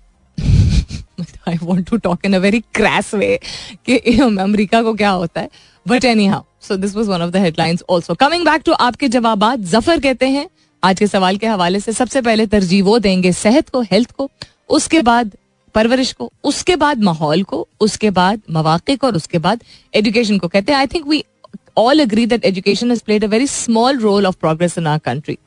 [1.47, 3.39] I want to talk in a very crass way
[3.85, 5.49] कि अमेरिका को क्या होता है।
[5.85, 9.55] But anyhow so this was one of the headlines also coming back to आपके जवाब
[9.63, 10.47] ज़फ़र कहते हैं
[10.83, 14.29] आज के सवाल के हवाले से सबसे पहले तरजीह वो देंगे सेहत को, हेल्थ को,
[14.69, 15.31] उसके बाद
[15.75, 19.63] परवरिश को, उसके बाद माहौल को, उसके बाद मौाक़े को और उसके बाद
[19.93, 21.23] एजुकेशन को कहते हैं। I think we
[21.77, 25.37] all agree that education has played a very small role of progress in our country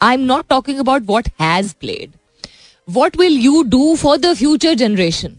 [0.00, 2.10] I am not talking about what has played
[2.88, 5.36] what will you do for the future generation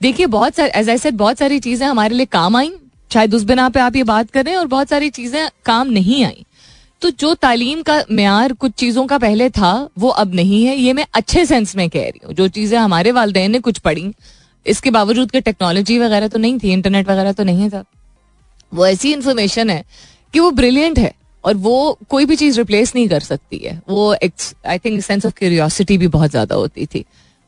[0.00, 2.72] देखिए, बहुत सारी as I said बहुत सारी चीज़ें हमारे लिए काम आई।
[3.10, 6.44] शायद उस बिना पे आप ये बात करें और बहुत सारी चीज़ें काम नहीं आई।
[7.02, 10.92] तो जो तालीम का मैार कुछ चीज़ों का पहले था, वो अब नहीं है। ये
[10.92, 14.12] मैं अच्छे सेंस में कह रही हूँ। जो चीज़ें हमारे वालदे ने कुछ पढ़ी,
[14.66, 17.84] इसके बावजूद के टेक्नोलॉजी वगैरह तो नहीं थी इंटरनेट वगैरह तो नहीं था,
[18.72, 19.84] वो ऐसी इंफॉर्मेशन है
[20.34, 21.12] कि वो ब्रिलियंट है
[21.44, 25.34] और वो कोई भी चीज़ रिप्लेस नहीं कर सकती है। वो I think sense of
[25.34, 27.04] curiosity भी बहुत ज़्यादा होती थी।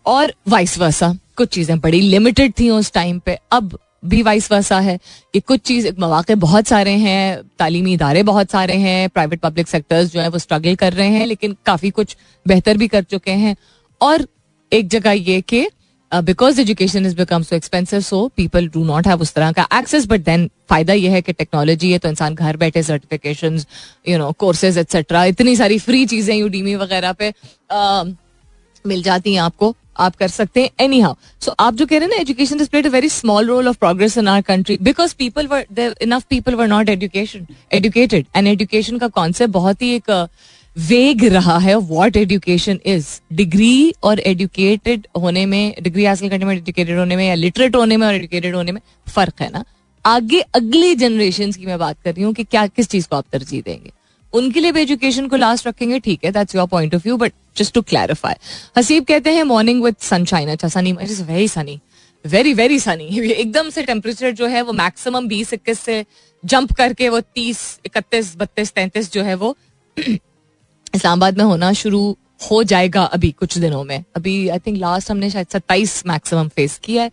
[0.06, 4.78] और वाइस वर्सा कुछ चीज़ें बड़ी लिमिटेड थी उस टाइम पे। अब भी वाइस वर्सा
[4.80, 4.98] है
[5.34, 10.12] कि कुछ चीज़ मौाक़े बहुत सारे हैं तालीमी इदारे बहुत सारे हैं प्राइवेट पब्लिक सेक्टर्स
[10.12, 13.56] जो है वो स्ट्रगल कर रहे हैं लेकिन काफ़ी कुछ बेहतर भी कर चुके हैं।
[14.00, 14.26] और
[14.72, 15.66] एक जगह ये कि
[16.12, 20.06] because education is become so expensive so people do not have उस तरह का एक्सेस
[20.06, 23.61] बट देन फ़ायदा यह है कि टेक्नोलॉजी है तो इंसान घर बैठे certification
[24.08, 28.14] you know courses etcetera इतनी सारी फ्री चीज़ें यू यूडीमी वगैरह पे uh,
[28.84, 32.08] मिल जाती हैं आपको। आप कर सकते हैं एनी हाउ सो आप जो कह रहे
[32.08, 35.14] हैं ना education is played a very small role of progress in our country because
[35.18, 40.11] people were enough people were not education educated and education का कॉन्सेप्ट बहुत ही एक
[40.76, 46.44] वेग uh, रहा है वॉट एजुकेशन इज़ डिग्री और एजुकेटेड होने में degree हासिल करने
[46.44, 49.64] में एजुकेटेड होने में या लिटरेट होने में और एजुकेटेड होने में फ़र्क है ना?
[50.04, 53.24] आगे अगली जनरेशन की मैं बात कर रही हूँ कि क्या किस चीज़ को आप
[53.32, 53.90] तरजीह देंगे?
[54.32, 57.32] उनके लिए भी एजुकेशन को लास्ट रखेंगे, ठीक है that's your point of view but
[57.56, 58.34] just to clarify
[58.78, 61.80] Haseeb कहते हैं मॉर्निंग विद सनशाइन अच्छा sunny is very sunny
[62.24, 66.04] very very sunny एकदम से टेम्परेचर जो है वो मैक्सिमम बीस, इक्कीस से
[66.44, 69.56] जंप करके वो तीस, इकतीस, बत्तीस, तैंतीस जो है वो
[69.98, 72.16] इस्लामाबाद में होना शुरू
[72.50, 76.78] हो जाएगा अभी कुछ दिनों में। अभी आई थिंक लास्ट हमने शायद सत्ताईस मैक्सिमम फेस
[76.84, 77.10] किया है।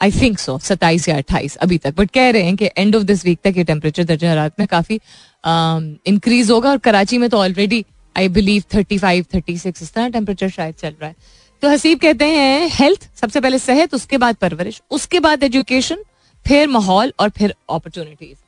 [0.00, 3.02] आई थिंक सो सत्ताईस या अट्ठाईस, अभी तक। बट कह रहे हैं कि एंड ऑफ़
[3.02, 5.00] दिस वीक तक ये टेम्परेचर दर्जा रात में काफ़ी
[5.46, 7.84] इंक्रीज um, होगा और कराची में तो already
[8.16, 11.14] I believe thirty five thirty six इस तरह टेम्परेचर शायद चल रहा है।
[11.62, 16.02] तो हसीब कहते हैं हेल्थ सबसे पहले सेहत उसके बाद परवरिश उसके बाद एजुकेशन
[16.46, 18.38] फिर माहौल और फिर अपॉर्चुनिटीज़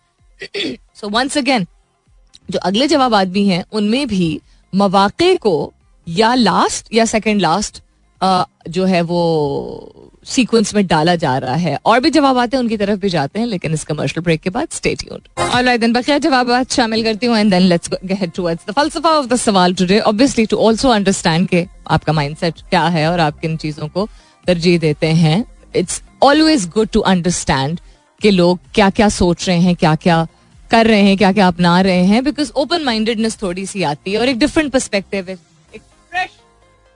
[1.01, 1.67] सो वंस अगेन
[2.51, 4.41] जो अगले जवाब आदमी हैं उनमें भी
[4.73, 5.73] मवाक़े को
[6.07, 7.83] या लास्ट या सेकेंड लास्ट
[8.69, 12.77] जो है वो सीक्वेंस में डाला जा रहा है। और भी जवाब आते हैं, उनकी
[12.77, 16.19] तरफ़ भी जाते हैं, लेकिन इस कमर्शियल ब्रेक के बाद स्टे ट्यून्ड ऑलराइट देन बकिया
[16.19, 19.99] जवाब शामिल करती हूँ and then let's get towards the फलसफा of the सवाल today
[20.03, 24.09] obviously to also understand के आपका माइंडसेट क्या है और आप किन चीज़ों को
[24.47, 25.45] तरजीह देते हैं
[25.77, 27.81] it's always good to understand
[28.21, 30.27] कि लोग क्या क्या सोच रहे हैं क्या क्या
[30.71, 34.19] कर रहे हैं क्या क्या अपना रहे हैं बिकॉज़ ओपन माइंडेडनेस थोड़ी सी आती है
[34.21, 35.39] और एक डिफरेंट परस्पेक्टिव एक
[36.13, 36.31] फ्रेश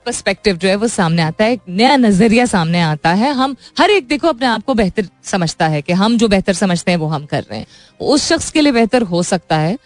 [0.05, 3.91] पर्सपेक्टिव जो है वो सामने आता है, एक नया नज़रिया सामने आता है। हम हर
[3.91, 7.07] एक देखो अपने आप को बेहतर समझता है कि हम जो बेहतर समझते हैं वो
[7.07, 7.67] हम कर रहे हैं।
[7.99, 9.77] उस शख्स के लिए बेहतर हो सकता है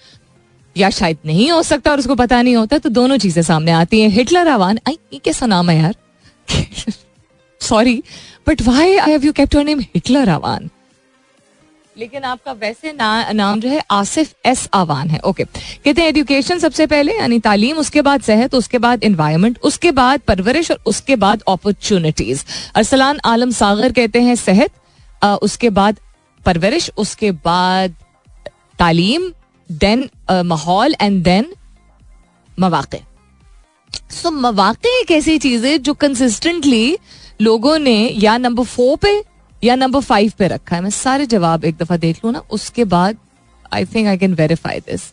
[0.76, 4.02] या शायद नहीं हो सकता और उसको पता नहीं होता तो दोनों चीज़ें सामने आती
[4.02, 5.96] हैं। हिटलर आवान, आई कैसा नाम है यार?
[7.62, 8.02] Sorry
[8.48, 10.70] but why I have you kept your name Hitler Awan
[11.98, 16.60] लेकिन आपका वैसे ना, नाम जो है आसिफ एस आवान है। ओके कहते हैं एजुकेशन
[16.60, 21.16] सबसे पहले यानी तालीम उसके बाद सेहत उसके बाद इन्वायरमेंट उसके बाद परवरिश और उसके
[21.18, 22.44] बाद अपॉर्चुनिटीज़
[22.76, 24.72] अरसलान आलम सागर कहते हैं सेहत
[25.44, 26.00] उसके बाद
[26.42, 27.96] परवरिश उसके बाद
[28.80, 29.32] तालीम
[29.70, 30.10] देन
[30.46, 31.54] माहौल एंड देन
[32.58, 33.02] मवाक़े.
[34.12, 36.98] सो मवाक़े एक ऐसी चीज़ है जो कंसिस्टेंटली
[37.42, 39.22] लोगों ने या नंबर फोर पे
[39.62, 42.84] या नंबर फाइव पे रखा है। मैं सारे जवाब एक दफ़ा देख लू ना, उसके
[42.86, 43.18] बाद
[43.74, 45.12] I think I can verify this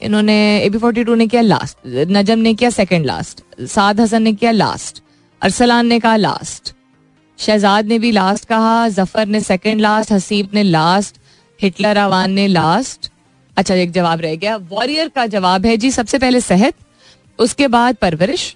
[0.00, 4.22] इन्होंने ए बी फोर्टी टू ने किया लास्ट नजम ने किया सेकंड लास्ट साद हसन
[4.22, 5.02] ने किया लास्ट
[5.42, 6.72] अरसलान ने कहा लास्ट
[7.38, 11.16] शहजाद ने भी लास्ट कहा, ज़फ़र ने सेकंड लास्ट हसीब ने लास्ट
[11.60, 13.10] हिटलर अवान ने लास्ट
[13.56, 16.74] अच्छा एक जवाब रह गया। वॉरियर का जवाब है जी, सबसे पहले सेहत,
[17.38, 18.54] उसके बाद परवरिश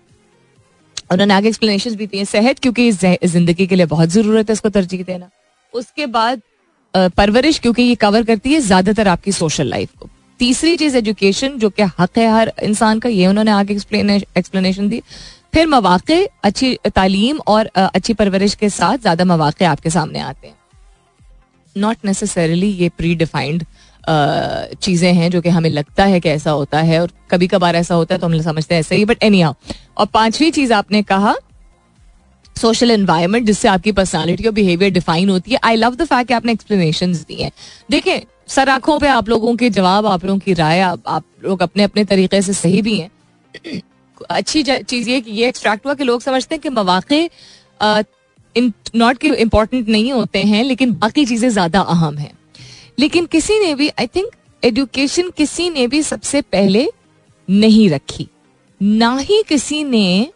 [1.13, 5.03] उन्होंने आगे एक्सप्लेनेशन भी दी सेहत, क्योंकि ज़िंदगी के लिए बहुत ज़रूरत है इसको तरजीह
[5.05, 5.29] देना।
[5.75, 6.41] उसके बाद
[6.95, 10.09] परवरिश, क्योंकि ये कवर करती है ज़्यादातर आपकी सोशल लाइफ को।
[10.41, 15.03] तीसरी चीज़ एजुकेशन जो कि हक है हर इंसान का, ये उन्होंने आगे एक्सप्लेनेशन दी।
[15.53, 20.57] फिर मौाक़े, अच्छी तालीम और अच्छी परवरिश के साथ ज़्यादा मौाक़े आपके सामने आते हैं।
[21.77, 23.65] नॉट नेसेसरली ये प्री डिफाइंड
[24.05, 27.95] चीज़ें हैं जो कि हमें लगता है कि ऐसा होता है और कभी कभार ऐसा
[27.95, 31.35] होता है तो हम समझते हैं ऐसे ही बट एनी और पांचवी चीज़ आपने कहा
[32.57, 36.35] सोशल एनवायरमेंट जिससे आपकी पर्सनालिटी और बिहेवियर डिफाइन होती है। आई लव द फैक्ट कि
[36.35, 37.51] आपने एक्सप्लेनेशन दी हैं।
[37.91, 41.63] देखें सर आँखों पे आप लोगों के जवाब आप लोगों की राय आप, आप लोग
[41.63, 43.81] अपने अपने तरीके से सही भी हैं।
[44.31, 47.29] अच्छी चीज़ ये कि ये एक्सट्रैक्ट हुआ कि लोग समझते हैं कि मौाक़े
[48.97, 52.33] नॉट के इम्पोर्टेंट नहीं होते हैं लेकिन बाकी चीज़ें ज़्यादा अहम हैं।
[52.99, 54.31] लेकिन किसी ने भी आई थिंक
[54.63, 56.87] एजुकेशन किसी ने भी सबसे पहले
[57.49, 58.29] नहीं रखी।
[58.81, 60.31] ना ही किसी ने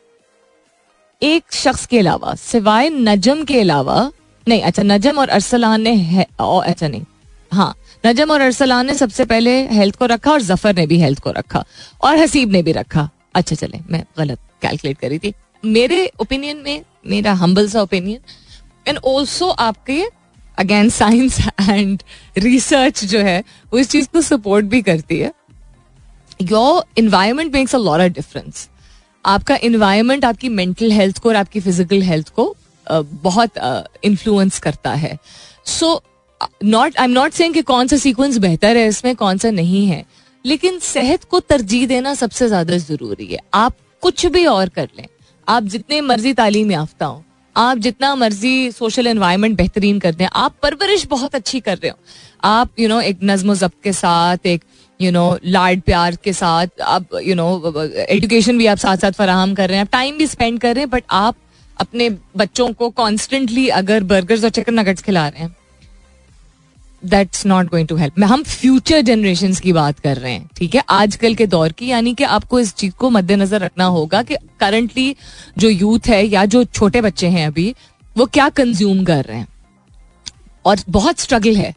[1.23, 4.11] एक शख्स के अलावा, सिवाय नजम के अलावा,
[4.47, 7.05] नहीं अच्छा नजम और अरसलान ने अच्छा नहीं
[7.53, 7.75] हाँ
[8.07, 11.31] नजम और अरसलान ने सबसे पहले हेल्थ को रखा और ज़फ़र ने भी हेल्थ को
[11.31, 11.65] रखा,
[12.05, 15.33] और हसीब ने भी रखा। अच्छा चले, मैं गलत कैलकुलेट करी थी।
[15.65, 18.21] मेरे ओपिनियन में, मेरा हम्बल सा ओपिनियन
[18.87, 20.03] एंड ऑल्सो आपके
[20.59, 22.03] अगेन साइंस एंड
[22.39, 23.43] रिसर्च जो है,
[23.73, 25.33] वो इस चीज़ को सपोर्ट भी करती है।
[26.43, 28.69] Your environment makes a lot difference
[29.25, 32.55] आपका इन्वायरमेंट आपकी मेंटल हेल्थ को और आपकी फ़िज़िकल हेल्थ को
[32.87, 33.59] बहुत
[34.05, 35.19] इन्फ्लुएंस करता है।
[35.67, 36.01] So
[36.65, 39.87] not I am not saying कि कौन सा सीक्वेंस बेहतर है, इसमें कौन सा नहीं
[39.87, 40.05] है।
[40.45, 45.07] लेकिन सेहत को तरजीह देना सबसे ज़्यादा ज़रूरी है। आप कुछ भी और कर लें।
[45.49, 47.23] आप जितने मर्ज़ी तालीम याफ्ता हो।
[47.57, 51.97] आप जितना मर्ज़ी सोशल इन्वायरमेंट बेहतरीन कर हैं आप परवरिश बहुत अच्छी कर रहे हो।
[52.45, 54.65] आप यू नो एक नज्म जब्त के साथ, एक
[55.01, 59.55] यू नो लाड प्यार के साथ, आप यू नो एजुकेशन भी आप साथ साथ फराहम
[59.55, 61.37] कर रहे हैं। आप टाइम भी स्पेंड कर रहे हैं बट आप
[61.81, 65.55] अपने बच्चों को कॉन्स्टेंटली अगर बर्गर्स और चिकन नगट्स खिला रहे हैं
[67.03, 70.83] that's not going to help हम फ्यूचर जनरेशन की बात कर रहे हैं ठीक है?
[70.91, 75.15] आजकल के दौर की यानी कि आपको इस चीज़ को मद्देनजर रखना होगा कि करंटली
[75.59, 77.75] जो यूथ है या जो छोटे बच्चे हैं अभी
[78.17, 79.49] वो क्या कंज्यूम कर रहे हैं?
[80.65, 81.75] और बहुत स्ट्रगल है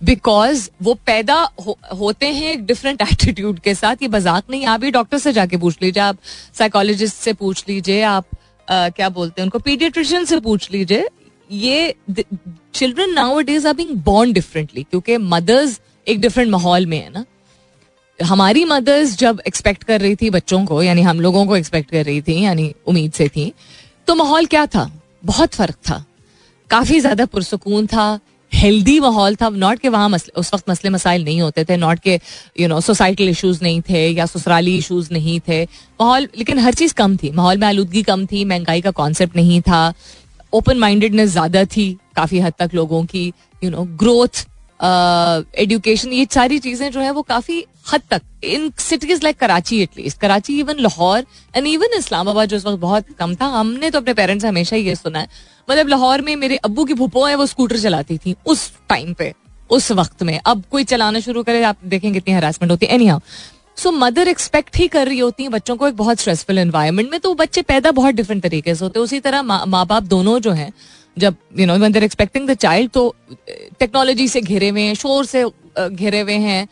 [0.00, 1.34] बिकॉज़ वो पैदा
[1.66, 5.32] हो, होते हैं एक डिफरेंट एटीट्यूड के साथ। ये मज़ाक नहीं आप भी डॉक्टर से
[5.32, 6.18] जाके पूछ लीजिए आप
[6.58, 8.26] साइकोलॉजिस्ट से पूछ लीजिए आप
[8.68, 11.06] आ, क्या बोलते हैं उनको पीडियट्रिशियन से पूछ लीजिए।
[11.50, 11.94] ये
[12.76, 17.10] children now it is are being born differently क्योंकि मदर्स एक डिफरेंट माहौल में है
[17.10, 17.24] ना।
[18.18, 22.04] हमारी मदर्स जब एक्सपेक्ट कर रही थी बच्चों को, यानी हम लोगों को एक्सपेक्ट कर
[22.04, 23.52] रही थी, यानी उम्मीद से थी
[24.08, 24.90] तो माहौल क्या था?
[25.24, 26.04] बहुत फ़र्क था।
[26.70, 28.18] काफ़ी ज़्यादा पुरसकून था
[28.52, 32.18] हेल्दी माहौल था। नॉट के वहाँ उस वक्त मसले मसाइल नहीं होते थे नॉट के
[32.60, 36.94] यू नो सोसाइटल इश्यूज़ नहीं थे या ससुराली इश्यूज़ नहीं थे। माहौल, लेकिन हर चीज़
[36.94, 39.92] कम थी। माहौल में आलूदगी कम थी, महँगाई का कॉन्सेप्ट नहीं था।
[40.52, 43.32] ओपन माइंडेडनेस ज़्यादा थी काफ़ी हद तक लोगों की
[43.62, 44.46] यू नो ग्रोथ
[44.80, 50.20] एजुकेशन ये सारी चीज़ें जो है वो काफ़ी हद तक in cities like Karachi at least
[50.20, 51.24] Karachi even Lahore
[51.56, 54.76] and even Islamabad जो उस वक्त बहुत कम था, हमने तो अपने पेरेंट्स से हमेशा
[54.76, 55.28] ये सुना है।
[55.68, 59.32] मतलब लाहौर में मेरे अब्बू की भूपो है, वो स्कूटर चलाती थी उस टाइम पे,
[59.70, 63.06] उस वक्त में। अब कोई चलाना शुरू करे, आप देखेंगे कितनी हरासमेंट होती है। एनी
[63.76, 67.18] सो मदर एक्सपेक्ट ही कर रही होती है, बच्चों को एक बहुत स्ट्रेसफुल एनवायरमेंट में
[67.20, 70.52] तो बच्चे पैदा बहुत डिफरेंट तरीके से होते हैं। उसी तरह माँ बाप दोनों जो
[70.52, 70.72] हैं,
[71.16, 73.14] जब you know one there expecting the child तो
[73.80, 75.44] टेक्नोलॉजी से घिरे हुए हैं, शोर से
[75.78, 76.68] घिरे हुए हैं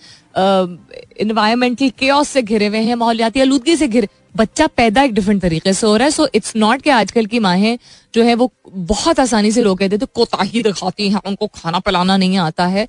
[1.21, 5.73] इन्वायरमेंटल केओस से घिरे हुए हैं, माहौलियाती आलूदगी से घिरे, बच्चा पैदा एक डिफरेंट तरीके
[5.73, 7.79] से हो रहा है। सो इट्स नॉट कि आजकल की माहें
[8.15, 12.17] जो है, वो बहुत आसानी से लोग कहते तो कोताही दिखाती हैं, उनको खाना पिलाना
[12.17, 12.87] नहीं आता है।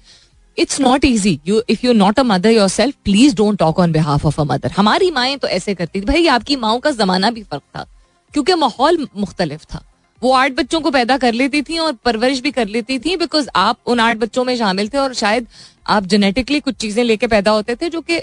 [0.58, 4.26] It's not easy you if you not a mother yourself please don't talk on behalf
[4.26, 7.44] of a mother हमारी माएँ तो ऐसे करती थी। भाई, आपकी माओ का जमाना भी
[7.44, 7.86] फ़र्क था,
[8.34, 9.84] क्योंकि माहौल मुख्तलिफ़ था।
[10.22, 13.50] वो आठ बच्चों को पैदा कर लेती थी और परवरिश भी कर लेती थी बिकॉज़
[13.56, 15.48] आप उन आठ बच्चों में शामिल थे और शायद
[15.88, 18.20] आप जेनेटिकली कुछ चीज़ें लेके पैदा होते थे जो कि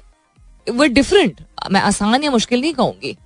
[0.67, 3.17] वो डिफरेंट मैं आसान या मुश्किल नहीं कहूँगी।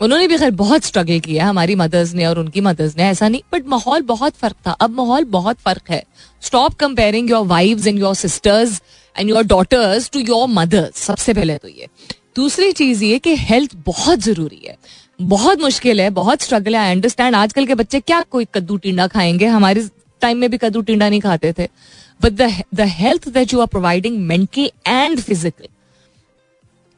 [0.00, 3.40] उन्होंने भी खैर बहुत स्ट्रगल किया हमारी मदर्स ने और उनकी मदर्स ने, ऐसा नहीं
[3.52, 6.02] बट माहौल बहुत फ़र्क था। अब माहौल बहुत फ़र्क है।
[6.42, 8.80] Stop comparing your wives and your sisters
[9.16, 11.88] and your daughters to your mothers सबसे पहले तो ये।
[12.36, 14.76] दूसरी चीज़ ये कि हेल्थ बहुत ज़रूरी है।
[15.20, 19.06] बहुत मुश्किल है, बहुत स्ट्रगल है। आई अंडरस्टैंड आजकल के बच्चे क्या कोई कद्दू टिंडा
[19.06, 19.46] खाएँगे?
[19.46, 19.88] हमारे
[20.22, 21.68] टाइम में भी कद्दू टिंडा नहीं खाते थे।
[22.20, 22.32] But
[22.74, 25.66] the health that you are providing mental and physical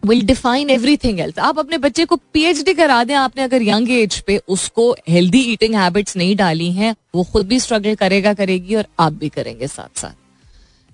[0.03, 4.19] will define everything else आप अपने बच्चे को पीएचडी करा दें, आपने अगर यंग एज
[4.21, 8.87] पे उसको हेल्दी ईटिंग हैबिट्स नहीं डाली हैं, वो खुद भी स्ट्रगल करेगा, करेगी और
[9.01, 10.15] आप भी करेंगे साथ साथ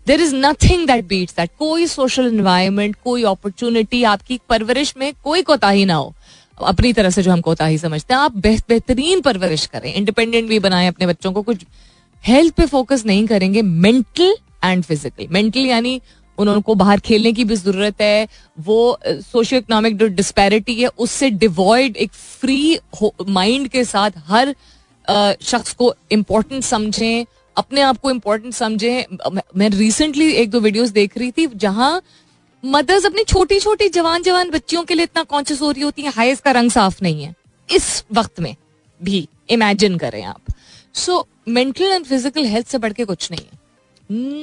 [0.06, 5.42] there is nothing that beats that कोई सोशल इन्वायरमेंट कोई अपॉर्चुनिटी आपकी परवरिश में कोई
[5.42, 6.14] कोताही ना हो।
[6.58, 10.88] अपनी तरह से जो हम कोताही समझते हैं, आप बेहतरीन परवरिश करें। इंडिपेंडेंट भी बनाएँ
[10.88, 11.64] अपने बच्चों को। कुछ
[12.24, 14.34] हेल्थ पे फोकस नहीं करेंगे मेंटल
[14.64, 16.00] एंड फ़िज़िकल मेंटल यानी
[16.38, 18.28] उनको बाहर खेलने की भी ज़रूरत है,
[18.58, 22.78] वो सोशियो इकोनॉमिक जो डिस्पैरिटी है, उससे डिवॉइड एक फ्री
[23.30, 24.54] माइंड के साथ हर
[25.42, 27.26] शख्स को इम्पोर्टेंट समझें,
[27.56, 29.18] अपने आप को इम्पोर्टेंट समझें।
[29.56, 32.00] मैं रिसेंटली एक दो वीडियोस देख रही थी जहाँ
[32.64, 36.12] मदर्स अपनी छोटी छोटी जवान जवान बच्चियों के लिए इतना कॉन्शियस हो रही होती है
[36.12, 37.34] हाइस का रंग साफ़ नहीं है।
[37.68, 38.54] इस वक्त में
[39.00, 40.40] भी इमेजिन करें आप।
[40.94, 43.58] So mental and physical health से बढ़ के कुछ नहीं है।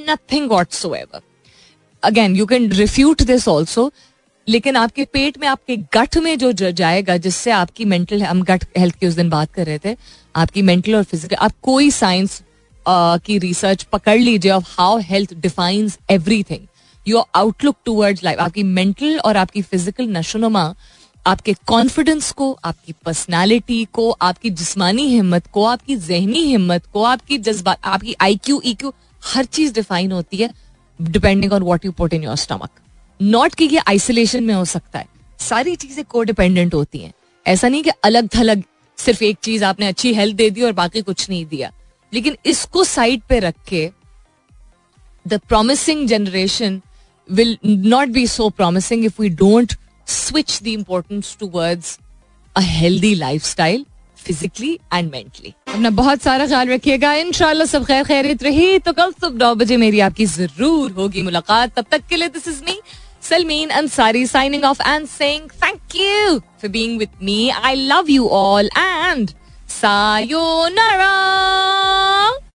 [0.09, 0.49] Nothing
[0.95, 1.21] whatsoever
[2.03, 3.91] again you can refute this also
[4.47, 8.95] लेकिन आपके पेट में, आपके गट में जो जाएगा, जिससे आपकी मेंटल हम गट हेल्थ
[8.99, 9.95] की उस दिन बात कर रहे थे,
[10.35, 12.41] आपकी मेंटल और फ़िज़िकल आप कोई साइंस
[12.85, 16.67] की रिसर्च पकड़ लीजिए of how health defines everything
[17.05, 20.73] your outlook towards life आपकी मेंटल और आपकी फ़िज़िकल नशोनुमा,
[21.25, 27.37] आपके कॉन्फिडेंस को, आपकी पर्सनालिटी को, आपकी जिस्मानी हिम्मत को, आपकी जहनी हिम्मत को, आपकी
[27.39, 28.93] जज्बा, आपकी आई क्यू ई क्यू
[29.23, 30.49] हर चीज़ डिफाइन होती है।
[30.99, 32.69] Depending on what you put in your stomach
[33.19, 35.07] not कि ये आइसोलेशन में हो सकता है।
[35.39, 37.13] सारी चीज़ें को डिपेंडेंट होती हैं।
[37.45, 38.63] ऐसा नहीं कि अलग थलग
[38.97, 41.71] सिर्फ़ एक चीज़ आपने अच्छी हेल्थ दे दी और बाकी कुछ नहीं दिया।
[42.13, 43.89] लेकिन इसको साइड पे रख के
[45.25, 46.81] the promising generation
[47.29, 49.73] will not be so promising if we don't
[50.07, 51.97] switch the importance towards
[52.55, 53.13] a healthy
[53.45, 53.85] lifestyle
[54.25, 57.31] physically and mentally अपना बहुत सारा ख्याल रखिएगा। इन
[57.65, 61.85] सब खैर खैरित रही। तो कल सुबह नौ बजे मेरी आपकी ज़रूर होगी मुलाकात। तब
[61.91, 62.79] तक के लिए this is me
[63.29, 68.27] Salmeen Ansari signing off and sing thank you for being with me I love you
[68.29, 69.29] all and
[69.71, 71.11] sayonara